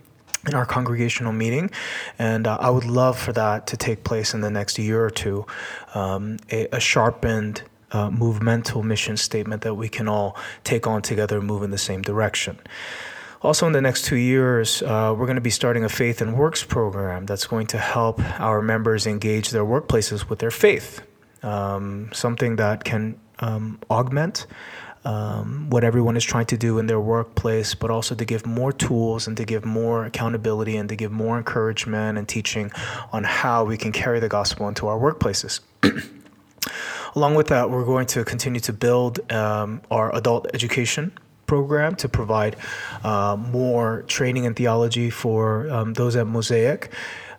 in 0.46 0.54
our 0.54 0.66
congregational 0.66 1.32
meeting. 1.32 1.70
And 2.18 2.46
uh, 2.46 2.58
I 2.60 2.68
would 2.68 2.84
love 2.84 3.18
for 3.18 3.32
that 3.32 3.66
to 3.68 3.76
take 3.76 4.04
place 4.04 4.34
in 4.34 4.42
the 4.42 4.50
next 4.50 4.78
year 4.78 5.02
or 5.02 5.10
two. 5.10 5.46
Um, 5.94 6.38
a, 6.50 6.68
a, 6.72 6.80
sharpened 6.80 7.62
uh, 7.92 8.10
movemental 8.10 8.82
mission 8.82 9.16
statement 9.16 9.62
that 9.62 9.74
we 9.74 9.88
can 9.88 10.08
all 10.08 10.36
take 10.64 10.86
on 10.86 11.00
together 11.00 11.38
and 11.38 11.46
move 11.46 11.62
in 11.62 11.70
the 11.70 11.78
same 11.78 12.02
direction. 12.02 12.58
Also, 13.42 13.66
in 13.66 13.72
the 13.72 13.80
next 13.80 14.04
two 14.04 14.16
years, 14.16 14.82
uh, 14.82 15.14
we're 15.16 15.26
going 15.26 15.36
to 15.36 15.40
be 15.42 15.50
starting 15.50 15.84
a 15.84 15.88
faith 15.88 16.20
and 16.20 16.38
works 16.38 16.62
program 16.62 17.26
that's 17.26 17.46
going 17.46 17.66
to 17.66 17.78
help 17.78 18.20
our 18.40 18.62
members 18.62 19.06
engage 19.06 19.50
their 19.50 19.64
workplaces 19.64 20.28
with 20.28 20.38
their 20.38 20.52
faith. 20.52 21.02
Um, 21.42 22.10
something 22.12 22.56
that 22.56 22.84
can 22.84 23.18
um, 23.40 23.80
augment 23.90 24.46
um, 25.04 25.68
what 25.70 25.82
everyone 25.82 26.16
is 26.16 26.24
trying 26.24 26.46
to 26.46 26.56
do 26.56 26.78
in 26.78 26.86
their 26.86 27.00
workplace, 27.00 27.74
but 27.74 27.90
also 27.90 28.14
to 28.14 28.24
give 28.24 28.46
more 28.46 28.72
tools 28.72 29.26
and 29.26 29.36
to 29.36 29.44
give 29.44 29.64
more 29.64 30.04
accountability 30.04 30.76
and 30.76 30.88
to 30.88 30.96
give 30.96 31.10
more 31.10 31.36
encouragement 31.36 32.18
and 32.18 32.28
teaching 32.28 32.70
on 33.12 33.24
how 33.24 33.64
we 33.64 33.76
can 33.76 33.92
carry 33.92 34.20
the 34.20 34.28
gospel 34.28 34.68
into 34.68 34.86
our 34.86 34.98
workplaces. 34.98 35.60
Along 37.16 37.34
with 37.34 37.48
that, 37.48 37.70
we're 37.70 37.84
going 37.84 38.06
to 38.06 38.24
continue 38.24 38.60
to 38.60 38.72
build 38.72 39.32
um, 39.32 39.82
our 39.90 40.14
adult 40.14 40.46
education 40.54 41.12
program 41.52 41.94
to 41.94 42.08
provide 42.08 42.56
uh, 43.04 43.36
more 43.38 44.04
training 44.16 44.44
in 44.44 44.54
theology 44.54 45.10
for 45.10 45.68
um, 45.68 45.92
those 45.92 46.16
at 46.16 46.26
Mosaic. 46.26 46.90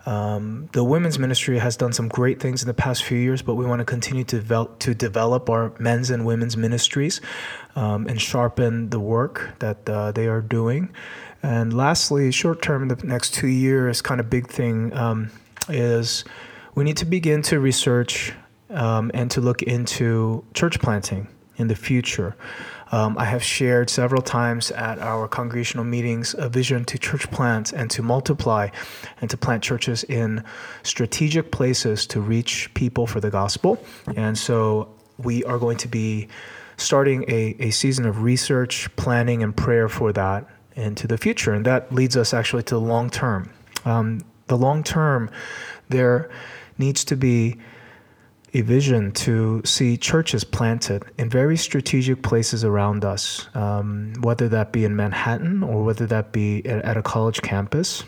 Um, 0.06 0.70
the 0.74 0.84
women's 0.84 1.18
ministry 1.18 1.58
has 1.58 1.76
done 1.76 1.94
some 1.94 2.10
great 2.10 2.40
things 2.40 2.62
in 2.62 2.68
the 2.68 2.76
past 2.76 3.04
few 3.04 3.18
years, 3.18 3.42
but 3.42 3.56
we 3.56 3.66
want 3.66 3.80
to 3.80 3.86
continue 3.86 4.24
to 4.26 4.36
develop, 4.36 4.78
to 4.86 4.94
develop 4.94 5.50
our 5.50 5.74
men's 5.80 6.12
and 6.12 6.28
women's 6.28 6.56
ministries 6.56 7.22
um, 7.76 8.06
and 8.06 8.22
sharpen 8.22 8.92
the 8.92 9.00
work 9.00 9.50
that 9.58 9.90
uh, 9.90 10.12
they 10.12 10.28
are 10.28 10.42
doing. 10.42 10.94
And 11.42 11.74
lastly, 11.74 12.32
short 12.32 12.62
term, 12.62 12.90
the 12.90 13.08
next 13.08 13.34
two 13.34 13.48
years, 13.48 14.00
kind 14.04 14.20
of 14.20 14.30
big 14.30 14.46
thing 14.48 14.94
um, 14.96 15.32
is 15.70 16.24
we 16.76 16.84
need 16.84 16.98
to 16.98 17.06
begin 17.06 17.42
to 17.50 17.60
research 17.60 18.32
um, 18.70 19.10
and 19.16 19.32
to 19.32 19.42
look 19.42 19.64
into 19.64 20.44
church 20.54 20.80
planting 20.80 21.28
in 21.58 21.68
the 21.68 21.76
future. 21.76 22.36
Um, 22.94 23.18
I 23.18 23.26
have 23.26 23.44
shared 23.44 23.90
several 23.90 24.22
times 24.22 24.70
at 24.70 25.00
our 25.00 25.28
congregational 25.28 25.84
meetings 25.84 26.36
a 26.38 26.48
vision 26.48 26.86
to 26.86 27.00
church 27.00 27.30
plant 27.32 27.74
and 27.74 27.90
to 27.90 28.04
multiply 28.04 28.70
and 29.20 29.32
to 29.32 29.36
plant 29.36 29.64
churches 29.64 30.04
in 30.04 30.44
strategic 30.84 31.52
places 31.52 32.06
to 32.06 32.22
reach 32.22 32.72
people 32.76 33.08
for 33.08 33.20
the 33.20 33.32
gospel. 33.32 33.84
And 34.16 34.38
so 34.38 34.94
we 35.18 35.44
are 35.44 35.58
going 35.58 35.78
to 35.78 35.88
be 35.88 36.28
starting 36.78 37.26
a, 37.28 37.56
a 37.58 37.72
season 37.72 38.06
of 38.06 38.22
research, 38.22 38.96
planning, 38.96 39.42
and 39.42 39.58
prayer 39.58 39.90
for 39.90 40.14
that 40.14 40.46
into 40.76 41.08
the 41.08 41.18
future. 41.18 41.52
And 41.52 41.66
that 41.66 41.92
leads 41.92 42.16
us 42.16 42.32
actually 42.32 42.62
to 42.64 42.76
the 42.76 42.82
long 42.82 43.10
term. 43.10 43.50
Um, 43.86 44.22
the 44.46 44.58
long 44.58 44.84
term, 44.84 45.32
there 45.90 46.30
needs 46.78 47.04
to 47.06 47.16
be 47.16 47.58
a 48.54 48.62
vision 48.62 49.12
to 49.12 49.62
see 49.66 49.98
churches 49.98 50.44
planted 50.44 51.04
in 51.18 51.30
very 51.30 51.58
strategic 51.58 52.22
places 52.22 52.64
around 52.64 53.04
us, 53.04 53.48
um, 53.56 54.14
whether 54.22 54.48
that 54.50 54.72
be 54.72 54.86
in 54.86 54.96
Manhattan 54.96 55.64
or 55.64 55.84
whether 55.84 56.06
that 56.06 56.32
be 56.32 56.66
at, 56.66 56.86
at 56.86 56.98
a 56.98 57.02
college 57.02 57.42
campus. 57.42 58.04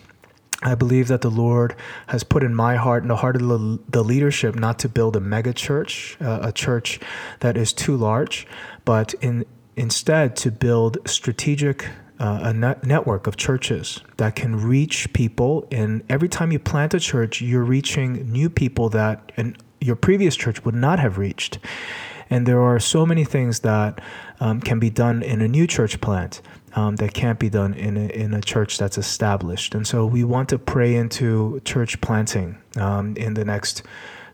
I 0.62 0.75
believe 0.75 1.08
that 1.10 1.21
the 1.21 1.29
Lord 1.29 1.75
has 2.08 2.23
put 2.23 2.41
in 2.43 2.55
my 2.55 2.75
heart 2.75 3.03
and 3.03 3.10
the 3.10 3.17
heart 3.17 3.36
of 3.36 3.41
the, 3.41 3.79
the 3.89 4.03
leadership 4.03 4.55
not 4.55 4.79
to 4.79 4.89
build 4.89 5.15
a 5.15 5.19
mega 5.19 5.53
church, 5.53 6.17
uh, 6.21 6.39
a 6.43 6.51
church 6.51 6.99
that 7.41 7.58
is 7.58 7.73
too 7.73 7.95
large, 7.97 8.47
but 8.86 9.13
in 9.21 9.45
instead 9.75 10.38
to 10.38 10.51
build 10.51 10.97
strategic 11.05 11.86
uh, 12.19 12.39
a 12.43 12.53
net 12.53 12.86
network 12.86 13.27
of 13.27 13.36
churches 13.36 13.99
that 14.17 14.36
can 14.36 14.55
reach 14.55 15.12
people. 15.13 15.67
And 15.71 16.03
every 16.10 16.29
time 16.29 16.51
you 16.51 16.60
plant 16.60 16.93
a 16.93 16.99
church, 16.99 17.41
you're 17.41 17.63
reaching 17.63 18.31
new 18.31 18.49
people 18.49 18.89
that 18.89 19.31
in 19.36 19.58
your 19.81 19.95
previous 19.95 20.35
church 20.35 20.63
would 20.65 20.75
not 20.75 20.99
have 20.99 21.17
reached. 21.17 21.59
And 22.29 22.45
there 22.45 22.61
are 22.61 22.79
so 22.79 23.05
many 23.05 23.23
things 23.23 23.59
that 23.59 24.01
um, 24.39 24.59
can 24.59 24.79
be 24.79 24.89
done 24.89 25.21
in 25.21 25.41
a 25.41 25.47
new 25.47 25.67
church 25.67 26.01
plant 26.01 26.41
um, 26.75 26.95
that 26.97 27.13
can't 27.13 27.39
be 27.39 27.49
done 27.49 27.73
in 27.73 27.97
a, 27.97 28.07
in 28.07 28.33
a 28.33 28.41
church 28.41 28.77
that's 28.77 28.97
established. 28.97 29.75
And 29.75 29.88
so 29.88 30.05
we 30.05 30.23
want 30.23 30.49
to 30.49 30.59
pray 30.59 30.95
into 30.95 31.61
church 31.65 32.01
planting 32.01 32.57
um, 32.77 33.15
in 33.15 33.35
the 33.35 33.45
next 33.45 33.83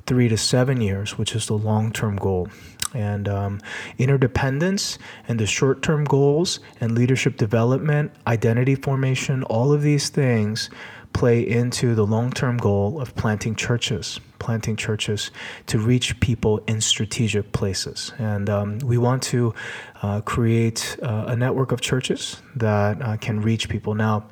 three 0.06 0.28
to 0.30 0.38
seven 0.38 0.82
years, 0.82 1.18
which 1.18 1.36
is 1.36 1.46
the 1.48 1.58
long 1.58 1.92
term 1.92 2.16
goal. 2.16 2.50
And 2.94 3.30
um, 3.30 3.62
interdependence 3.98 4.98
and 5.28 5.40
the 5.40 5.46
short 5.46 5.82
term 5.82 6.04
goals 6.04 6.60
and 6.82 6.94
leadership 6.94 7.38
development, 7.38 8.12
identity 8.28 8.76
formation, 8.76 9.44
all 9.44 9.72
of 9.72 9.82
these 9.82 10.10
things 10.10 10.70
play 11.14 11.48
into 11.48 11.96
the 11.96 12.06
long 12.06 12.32
term 12.32 12.58
goal 12.58 13.00
of 13.02 13.16
planting 13.16 13.56
churches, 13.56 14.20
planting 14.40 14.76
churches 14.76 15.32
to 15.68 15.80
reach 15.80 16.20
people 16.20 16.60
in 16.68 16.82
strategic 16.82 17.52
places. 17.52 18.14
And 18.18 18.50
um, 18.50 18.80
we 18.80 18.98
want 18.98 19.24
to 19.24 19.54
uh, 20.02 20.22
create 20.22 20.98
uh, 21.02 21.26
a 21.28 21.36
network 21.36 21.72
of 21.72 21.82
churches 21.82 22.42
that 22.56 23.02
uh, 23.02 23.18
can 23.18 23.42
reach 23.42 23.70
people. 23.70 23.96
Now, 23.96 24.26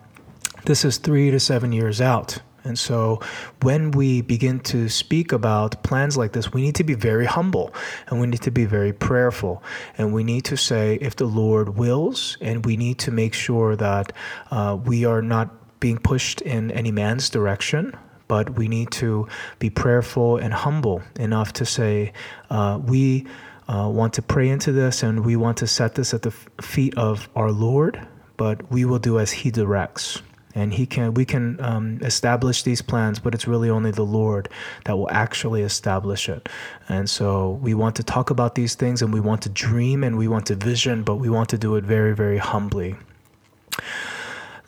this 0.66 0.84
is 0.86 0.98
three 0.98 1.32
to 1.32 1.40
seven 1.40 1.72
years 1.72 2.02
out. 2.02 2.40
And 2.64 2.78
so 2.78 3.20
when 3.62 3.92
we 3.92 4.22
begin 4.22 4.60
to 4.62 4.90
speak 4.90 5.32
about 5.32 5.82
plans 5.84 6.18
like 6.18 6.34
this, 6.34 6.52
we 6.52 6.62
need 6.62 6.76
to 6.76 6.84
be 6.84 6.94
very 6.94 7.26
humble 7.26 7.74
and 8.08 8.20
we 8.20 8.28
need 8.28 8.42
to 8.42 8.52
be 8.52 8.66
very 8.66 8.94
prayerful. 8.94 9.64
And 9.98 10.14
we 10.14 10.24
need 10.24 10.46
to 10.46 10.58
say, 10.58 10.98
if 11.02 11.16
the 11.16 11.26
Lord 11.26 11.78
wills, 11.78 12.38
and 12.42 12.66
we 12.66 12.78
need 12.78 13.00
to 13.00 13.12
make 13.12 13.34
sure 13.34 13.76
that 13.76 14.14
uh, 14.52 14.78
we 14.84 15.06
are 15.06 15.22
not 15.22 15.59
being 15.80 15.98
pushed 15.98 16.42
in 16.42 16.72
any 16.72 16.92
man's 16.92 17.30
direction, 17.30 17.96
but 18.28 18.58
we 18.58 18.68
need 18.68 18.92
to 18.92 19.28
be 19.60 19.70
prayerful 19.70 20.38
and 20.38 20.54
humble 20.54 21.02
enough 21.20 21.54
to 21.54 21.66
say, 21.66 22.14
uh, 22.50 22.80
we 22.84 23.26
uh, 23.68 23.90
want 23.90 24.14
to 24.14 24.22
pray 24.22 24.50
into 24.50 24.72
this 24.72 25.04
and 25.04 25.26
we 25.26 25.36
want 25.36 25.58
to 25.58 25.68
set 25.68 25.96
this 25.96 26.14
at 26.14 26.22
the 26.24 26.32
feet 26.62 26.98
of 26.98 27.30
our 27.36 27.52
Lord, 27.52 28.06
but 28.38 28.72
we 28.72 28.86
will 28.86 29.00
do 29.00 29.20
as 29.20 29.32
He 29.32 29.52
directs. 29.52 30.22
And 30.56 30.74
he 30.74 30.88
can, 30.88 31.14
we 31.14 31.26
can 31.26 31.64
um, 31.64 32.00
establish 32.02 32.64
these 32.64 32.82
plans, 32.82 33.20
but 33.20 33.36
it's 33.36 33.48
really 33.48 33.70
only 33.70 33.92
the 33.92 34.04
Lord 34.04 34.50
that 34.86 34.98
will 34.98 35.10
actually 35.12 35.62
establish 35.62 36.28
it. 36.28 36.50
And 36.90 37.08
so 37.08 37.52
we 37.62 37.76
want 37.76 37.96
to 37.98 38.04
talk 38.04 38.32
about 38.32 38.56
these 38.56 38.74
things, 38.74 39.04
and 39.04 39.14
we 39.14 39.20
want 39.20 39.44
to 39.44 39.50
dream, 39.50 40.04
and 40.04 40.18
we 40.18 40.28
want 40.28 40.48
to 40.48 40.56
vision, 40.56 41.04
but 41.04 41.16
we 41.16 41.30
want 41.30 41.50
to 41.50 41.58
do 41.58 41.76
it 41.76 41.84
very, 41.84 42.16
very 42.16 42.40
humbly. 42.40 42.96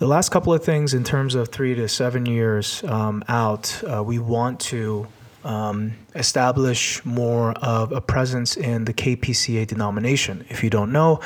The 0.01 0.07
last 0.07 0.29
couple 0.29 0.51
of 0.51 0.63
things 0.63 0.95
in 0.95 1.03
terms 1.03 1.35
of 1.35 1.49
three 1.49 1.75
to 1.75 1.87
seven 1.87 2.25
years 2.25 2.83
um, 2.85 3.23
out, 3.27 3.83
uh, 3.83 4.03
we 4.03 4.17
want 4.17 4.59
to 4.61 5.05
um, 5.43 5.93
establish 6.15 7.05
more 7.05 7.51
of 7.51 7.91
a 7.91 8.01
presence 8.01 8.57
in 8.57 8.85
the 8.85 8.95
KPCA 8.95 9.67
denomination. 9.67 10.43
If 10.49 10.63
you 10.63 10.71
don't 10.71 10.91
know, 10.91 11.19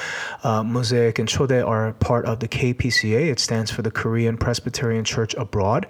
uh, 0.44 0.62
Mosaic 0.62 1.20
and 1.20 1.30
Chode 1.30 1.66
are 1.66 1.94
part 1.94 2.26
of 2.26 2.42
the 2.42 2.50
KPCA. 2.50 3.32
It 3.32 3.40
stands 3.40 3.72
for 3.72 3.82
the 3.82 3.92
Korean 3.92 4.38
Presbyterian 4.38 5.06
Church 5.06 5.34
Abroad. 5.36 5.90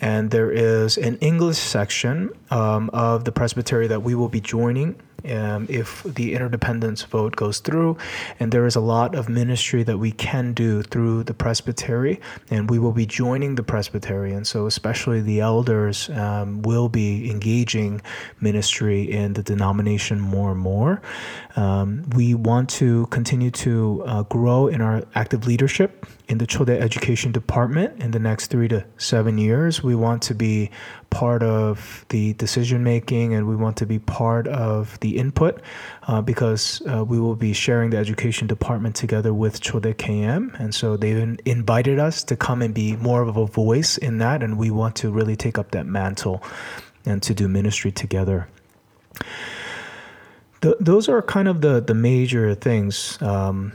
And 0.00 0.30
there 0.30 0.52
is 0.52 0.98
an 0.98 1.16
English 1.16 1.58
section 1.58 2.30
um, 2.52 2.90
of 2.92 3.24
the 3.24 3.32
Presbytery 3.32 3.88
that 3.88 4.04
we 4.04 4.14
will 4.14 4.28
be 4.28 4.40
joining 4.40 4.94
um, 5.28 5.66
if 5.68 6.02
the 6.02 6.34
interdependence 6.34 7.02
vote 7.02 7.36
goes 7.36 7.58
through. 7.60 7.96
And 8.38 8.52
there 8.52 8.66
is 8.66 8.76
a 8.76 8.80
lot 8.80 9.14
of 9.14 9.28
ministry 9.28 9.82
that 9.84 9.98
we 9.98 10.12
can 10.12 10.52
do 10.52 10.82
through 10.82 11.24
the 11.24 11.34
presbytery, 11.34 12.20
and 12.50 12.70
we 12.70 12.78
will 12.78 12.92
be 12.92 13.06
joining 13.06 13.54
the 13.54 13.62
presbytery. 13.62 14.32
And 14.32 14.46
so, 14.46 14.66
especially 14.66 15.20
the 15.20 15.40
elders 15.40 16.08
um, 16.10 16.62
will 16.62 16.88
be 16.88 17.30
engaging 17.30 18.02
ministry 18.40 19.10
in 19.10 19.34
the 19.34 19.42
denomination 19.42 20.20
more 20.20 20.52
and 20.52 20.60
more. 20.60 21.02
Um, 21.56 22.04
we 22.14 22.34
want 22.34 22.70
to 22.70 23.06
continue 23.06 23.50
to 23.50 24.02
uh, 24.06 24.22
grow 24.24 24.68
in 24.68 24.80
our 24.80 25.02
active 25.14 25.46
leadership 25.46 26.06
in 26.28 26.38
the 26.38 26.46
Chode 26.46 26.70
Education 26.70 27.32
Department 27.32 28.00
in 28.00 28.12
the 28.12 28.18
next 28.20 28.46
three 28.46 28.68
to 28.68 28.84
seven 28.98 29.36
years. 29.36 29.82
We 29.82 29.96
want 29.96 30.22
to 30.22 30.34
be 30.34 30.70
part 31.10 31.42
of 31.42 32.06
the 32.08 32.32
decision 32.34 32.82
making 32.84 33.34
and 33.34 33.46
we 33.46 33.56
want 33.56 33.76
to 33.76 33.86
be 33.86 33.98
part 33.98 34.46
of 34.46 34.98
the 35.00 35.18
input 35.18 35.60
uh, 36.04 36.22
because 36.22 36.82
uh, 36.90 37.04
we 37.04 37.20
will 37.20 37.36
be 37.36 37.52
sharing 37.52 37.90
the 37.90 37.96
education 37.96 38.46
department 38.46 38.94
together 38.94 39.34
with 39.34 39.60
Chode 39.60 39.94
KM. 39.94 40.58
And 40.58 40.74
so 40.74 40.96
they've 40.96 41.38
invited 41.44 41.98
us 41.98 42.22
to 42.24 42.36
come 42.36 42.62
and 42.62 42.72
be 42.72 42.96
more 42.96 43.22
of 43.22 43.36
a 43.36 43.46
voice 43.46 43.98
in 43.98 44.18
that. 44.18 44.42
And 44.42 44.56
we 44.56 44.70
want 44.70 44.96
to 44.96 45.10
really 45.10 45.36
take 45.36 45.58
up 45.58 45.72
that 45.72 45.86
mantle 45.86 46.42
and 47.04 47.22
to 47.22 47.34
do 47.34 47.48
ministry 47.48 47.90
together. 47.90 48.48
The, 50.60 50.76
those 50.78 51.08
are 51.08 51.22
kind 51.22 51.48
of 51.48 51.60
the, 51.60 51.80
the 51.80 51.94
major 51.94 52.54
things 52.54 53.20
um, 53.22 53.72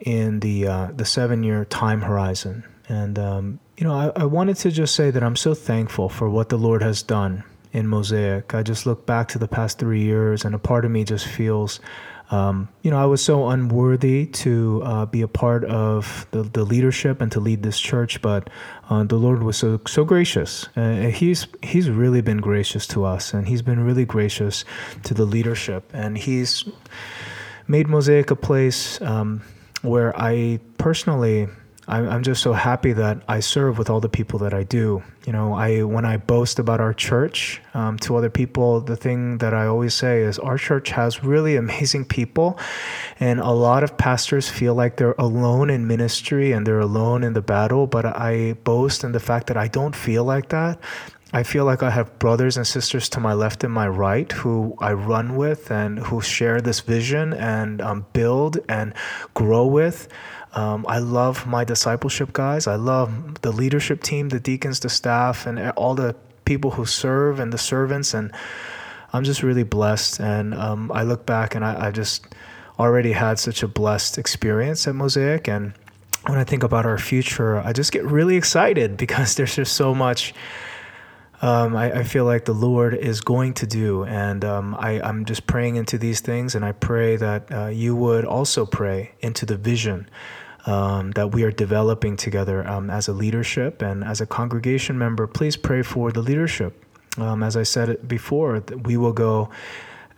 in 0.00 0.40
the, 0.40 0.66
uh, 0.66 0.88
the 0.94 1.04
seven 1.04 1.42
year 1.42 1.64
time 1.64 2.02
horizon. 2.02 2.64
And 2.88 3.18
um, 3.18 3.60
you 3.76 3.84
know, 3.84 3.94
I, 3.94 4.22
I 4.22 4.24
wanted 4.24 4.56
to 4.58 4.70
just 4.70 4.94
say 4.94 5.10
that 5.10 5.22
I'm 5.22 5.36
so 5.36 5.54
thankful 5.54 6.08
for 6.08 6.30
what 6.30 6.48
the 6.48 6.56
Lord 6.56 6.82
has 6.82 7.02
done 7.02 7.44
in 7.72 7.88
Mosaic. 7.88 8.54
I 8.54 8.62
just 8.62 8.86
look 8.86 9.04
back 9.04 9.28
to 9.28 9.38
the 9.38 9.48
past 9.48 9.78
three 9.78 10.02
years, 10.02 10.44
and 10.44 10.54
a 10.54 10.58
part 10.58 10.84
of 10.84 10.92
me 10.92 11.02
just 11.02 11.26
feels, 11.26 11.80
um, 12.30 12.68
you 12.82 12.90
know, 12.92 12.98
I 12.98 13.06
was 13.06 13.22
so 13.22 13.48
unworthy 13.48 14.26
to 14.26 14.80
uh, 14.84 15.06
be 15.06 15.22
a 15.22 15.28
part 15.28 15.64
of 15.64 16.26
the, 16.30 16.44
the 16.44 16.64
leadership 16.64 17.20
and 17.20 17.32
to 17.32 17.40
lead 17.40 17.64
this 17.64 17.80
church, 17.80 18.22
but 18.22 18.48
uh, 18.88 19.02
the 19.02 19.16
Lord 19.16 19.42
was 19.42 19.56
so 19.56 19.80
so 19.88 20.04
gracious. 20.04 20.68
Uh, 20.76 21.08
he's 21.08 21.48
He's 21.62 21.90
really 21.90 22.20
been 22.20 22.38
gracious 22.38 22.86
to 22.88 23.04
us, 23.04 23.34
and 23.34 23.48
He's 23.48 23.62
been 23.62 23.80
really 23.80 24.04
gracious 24.04 24.64
to 25.02 25.14
the 25.14 25.24
leadership, 25.24 25.90
and 25.92 26.16
He's 26.16 26.64
made 27.66 27.88
Mosaic 27.88 28.30
a 28.30 28.36
place 28.36 29.00
um, 29.00 29.42
where 29.82 30.16
I 30.16 30.60
personally 30.78 31.48
I'm 31.86 32.22
just 32.22 32.42
so 32.42 32.54
happy 32.54 32.94
that 32.94 33.22
I 33.28 33.40
serve 33.40 33.76
with 33.76 33.90
all 33.90 34.00
the 34.00 34.08
people 34.08 34.38
that 34.40 34.54
I 34.54 34.62
do. 34.62 35.02
You 35.26 35.32
know, 35.32 35.52
I 35.52 35.82
when 35.82 36.04
I 36.06 36.16
boast 36.16 36.58
about 36.58 36.80
our 36.80 36.94
church 36.94 37.60
um, 37.74 37.98
to 38.00 38.16
other 38.16 38.30
people, 38.30 38.80
the 38.80 38.96
thing 38.96 39.38
that 39.38 39.52
I 39.52 39.66
always 39.66 39.92
say 39.92 40.22
is 40.22 40.38
our 40.38 40.56
church 40.56 40.90
has 40.90 41.22
really 41.22 41.56
amazing 41.64 42.06
people, 42.06 42.58
and 43.20 43.38
a 43.38 43.50
lot 43.50 43.84
of 43.84 43.98
pastors 43.98 44.48
feel 44.48 44.74
like 44.74 44.96
they're 44.96 45.14
alone 45.18 45.68
in 45.68 45.86
ministry 45.86 46.52
and 46.52 46.66
they're 46.66 46.80
alone 46.80 47.22
in 47.22 47.34
the 47.34 47.42
battle. 47.42 47.86
But 47.86 48.06
I 48.06 48.54
boast 48.64 49.04
in 49.04 49.12
the 49.12 49.20
fact 49.20 49.48
that 49.48 49.56
I 49.58 49.68
don't 49.68 49.94
feel 49.94 50.24
like 50.24 50.48
that. 50.50 50.80
I 51.34 51.42
feel 51.42 51.64
like 51.64 51.82
I 51.82 51.90
have 51.90 52.16
brothers 52.20 52.56
and 52.56 52.64
sisters 52.64 53.08
to 53.08 53.20
my 53.20 53.32
left 53.32 53.64
and 53.64 53.72
my 53.72 53.88
right 53.88 54.30
who 54.30 54.76
I 54.78 54.92
run 54.92 55.34
with 55.34 55.68
and 55.72 55.98
who 55.98 56.20
share 56.20 56.60
this 56.60 56.78
vision 56.78 57.32
and 57.32 57.82
um, 57.82 58.06
build 58.12 58.58
and 58.68 58.94
grow 59.34 59.66
with. 59.66 60.06
Um, 60.54 60.86
I 60.88 60.98
love 60.98 61.46
my 61.46 61.64
discipleship 61.64 62.32
guys. 62.32 62.66
I 62.66 62.76
love 62.76 63.42
the 63.42 63.50
leadership 63.50 64.02
team, 64.02 64.28
the 64.28 64.38
deacons, 64.38 64.80
the 64.80 64.88
staff, 64.88 65.46
and 65.46 65.70
all 65.72 65.94
the 65.94 66.14
people 66.44 66.70
who 66.70 66.86
serve 66.86 67.40
and 67.40 67.52
the 67.52 67.58
servants. 67.58 68.14
And 68.14 68.32
I'm 69.12 69.24
just 69.24 69.42
really 69.42 69.64
blessed. 69.64 70.20
And 70.20 70.54
um, 70.54 70.92
I 70.92 71.02
look 71.02 71.26
back 71.26 71.54
and 71.56 71.64
I, 71.64 71.88
I 71.88 71.90
just 71.90 72.26
already 72.78 73.12
had 73.12 73.38
such 73.38 73.62
a 73.62 73.68
blessed 73.68 74.16
experience 74.16 74.86
at 74.86 74.94
Mosaic. 74.94 75.48
And 75.48 75.74
when 76.26 76.38
I 76.38 76.44
think 76.44 76.62
about 76.62 76.86
our 76.86 76.98
future, 76.98 77.58
I 77.58 77.72
just 77.72 77.90
get 77.90 78.04
really 78.04 78.36
excited 78.36 78.96
because 79.04 79.34
there's 79.34 79.56
just 79.56 79.74
so 79.74 79.94
much. 79.94 80.34
Um, 81.42 81.76
I, 81.76 81.98
I, 81.98 82.04
feel 82.04 82.24
like 82.24 82.46
the 82.46 82.54
Lord 82.54 82.94
is 82.94 83.20
going 83.20 83.54
to 83.54 83.66
do. 83.66 84.04
And 84.04 84.44
um, 84.44 84.74
I, 84.78 84.92
am 85.06 85.26
just 85.26 85.46
praying 85.46 85.76
into 85.76 85.98
these 85.98 86.20
things, 86.20 86.54
and 86.54 86.64
I 86.64 86.72
pray 86.72 87.16
that 87.16 87.52
uh, 87.52 87.66
you 87.66 87.94
would 87.96 88.24
also 88.24 88.64
pray 88.64 89.12
into 89.20 89.44
the 89.44 89.56
vision 89.56 90.08
um, 90.66 91.10
that 91.12 91.32
we 91.32 91.42
are 91.42 91.50
developing 91.50 92.16
together 92.16 92.66
um, 92.66 92.90
as 92.90 93.08
a 93.08 93.12
leadership 93.12 93.82
and 93.82 94.04
as 94.04 94.20
a 94.20 94.26
congregation 94.26 94.98
member. 94.98 95.26
Please 95.26 95.56
pray 95.56 95.82
for 95.82 96.10
the 96.10 96.22
leadership. 96.22 96.84
Um, 97.18 97.42
as 97.42 97.56
I 97.56 97.62
said 97.62 98.08
before, 98.08 98.62
we 98.84 98.96
will 98.96 99.12
go 99.12 99.50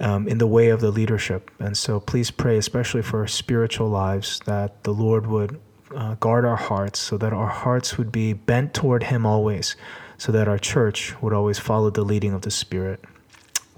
um, 0.01 0.29
in 0.29 0.39
the 0.39 0.47
way 0.47 0.69
of 0.69 0.81
the 0.81 0.91
leadership. 0.91 1.51
And 1.59 1.77
so 1.77 2.01
please 2.01 2.31
pray, 2.31 2.57
especially 2.59 3.03
for 3.03 3.21
our 3.21 3.27
spiritual 3.27 3.89
lives, 3.89 4.41
that 4.47 4.83
the 4.85 4.93
Lord 4.93 5.27
would 5.27 5.61
uh, 5.95 6.15
guard 6.15 6.45
our 6.45 6.57
hearts 6.57 6.99
so 6.99 7.17
that 7.19 7.33
our 7.33 7.49
hearts 7.49 7.97
would 7.99 8.13
be 8.13 8.33
bent 8.33 8.75
toward 8.75 9.05
Him 9.05 9.27
always, 9.27 9.77
so 10.19 10.33
that 10.33 10.49
our 10.49 10.59
church 10.59 11.21
would 11.23 11.33
always 11.33 11.59
follow 11.59 11.91
the 11.91 12.03
leading 12.05 12.33
of 12.33 12.43
the 12.43 12.51
Spirit. 12.51 13.01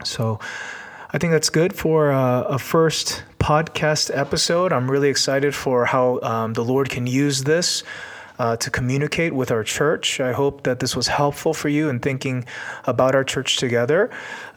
So, 0.05 0.39
I 1.11 1.19
think 1.19 1.33
that's 1.33 1.49
good 1.49 1.75
for 1.75 2.13
uh, 2.13 2.43
a 2.43 2.59
first 2.59 3.23
podcast 3.39 4.11
episode. 4.17 4.73
I'm 4.73 4.91
really 4.91 5.09
excited 5.09 5.55
for 5.55 5.85
how 5.85 6.21
um, 6.23 6.53
the 6.55 6.65
Lord 6.65 6.91
can 6.91 7.07
use 7.07 7.45
this 7.45 7.83
uh, 8.39 8.57
to 8.57 8.71
communicate 8.71 9.33
with 9.33 9.51
our 9.51 9.65
church. 9.65 10.21
I 10.21 10.33
hope 10.33 10.63
that 10.63 10.81
this 10.81 10.95
was 10.95 11.09
helpful 11.09 11.55
for 11.55 11.69
you 11.69 11.89
in 11.89 11.99
thinking 11.99 12.45
about 12.85 13.15
our 13.15 13.25
church 13.25 13.57
together. 13.57 14.11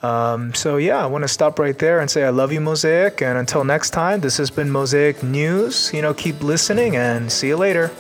Um, 0.04 0.54
so, 0.54 0.78
yeah, 0.78 1.04
I 1.04 1.08
want 1.08 1.24
to 1.24 1.28
stop 1.28 1.60
right 1.60 1.78
there 1.78 2.00
and 2.00 2.10
say 2.10 2.24
I 2.24 2.30
love 2.30 2.52
you, 2.52 2.62
Mosaic. 2.62 3.22
And 3.22 3.38
until 3.38 3.64
next 3.64 3.92
time, 3.92 4.22
this 4.22 4.38
has 4.38 4.52
been 4.52 4.70
Mosaic 4.70 5.24
News. 5.24 5.92
You 5.94 6.02
know, 6.02 6.14
keep 6.14 6.42
listening 6.44 6.96
and 6.96 7.32
see 7.32 7.48
you 7.48 7.58
later. 7.58 7.92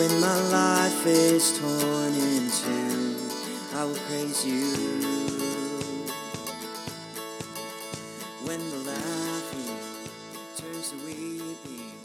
When 0.00 0.18
my 0.18 0.40
life 0.48 1.06
is 1.06 1.58
torn 1.58 2.14
in 2.14 2.50
two, 2.50 3.16
I 3.76 3.84
will 3.84 3.94
praise 4.08 4.46
you. 4.46 4.72
When 8.46 8.60
the 8.70 8.78
laughing 8.78 9.76
turns 10.56 10.92
to 10.92 10.96
weeping. 11.04 11.99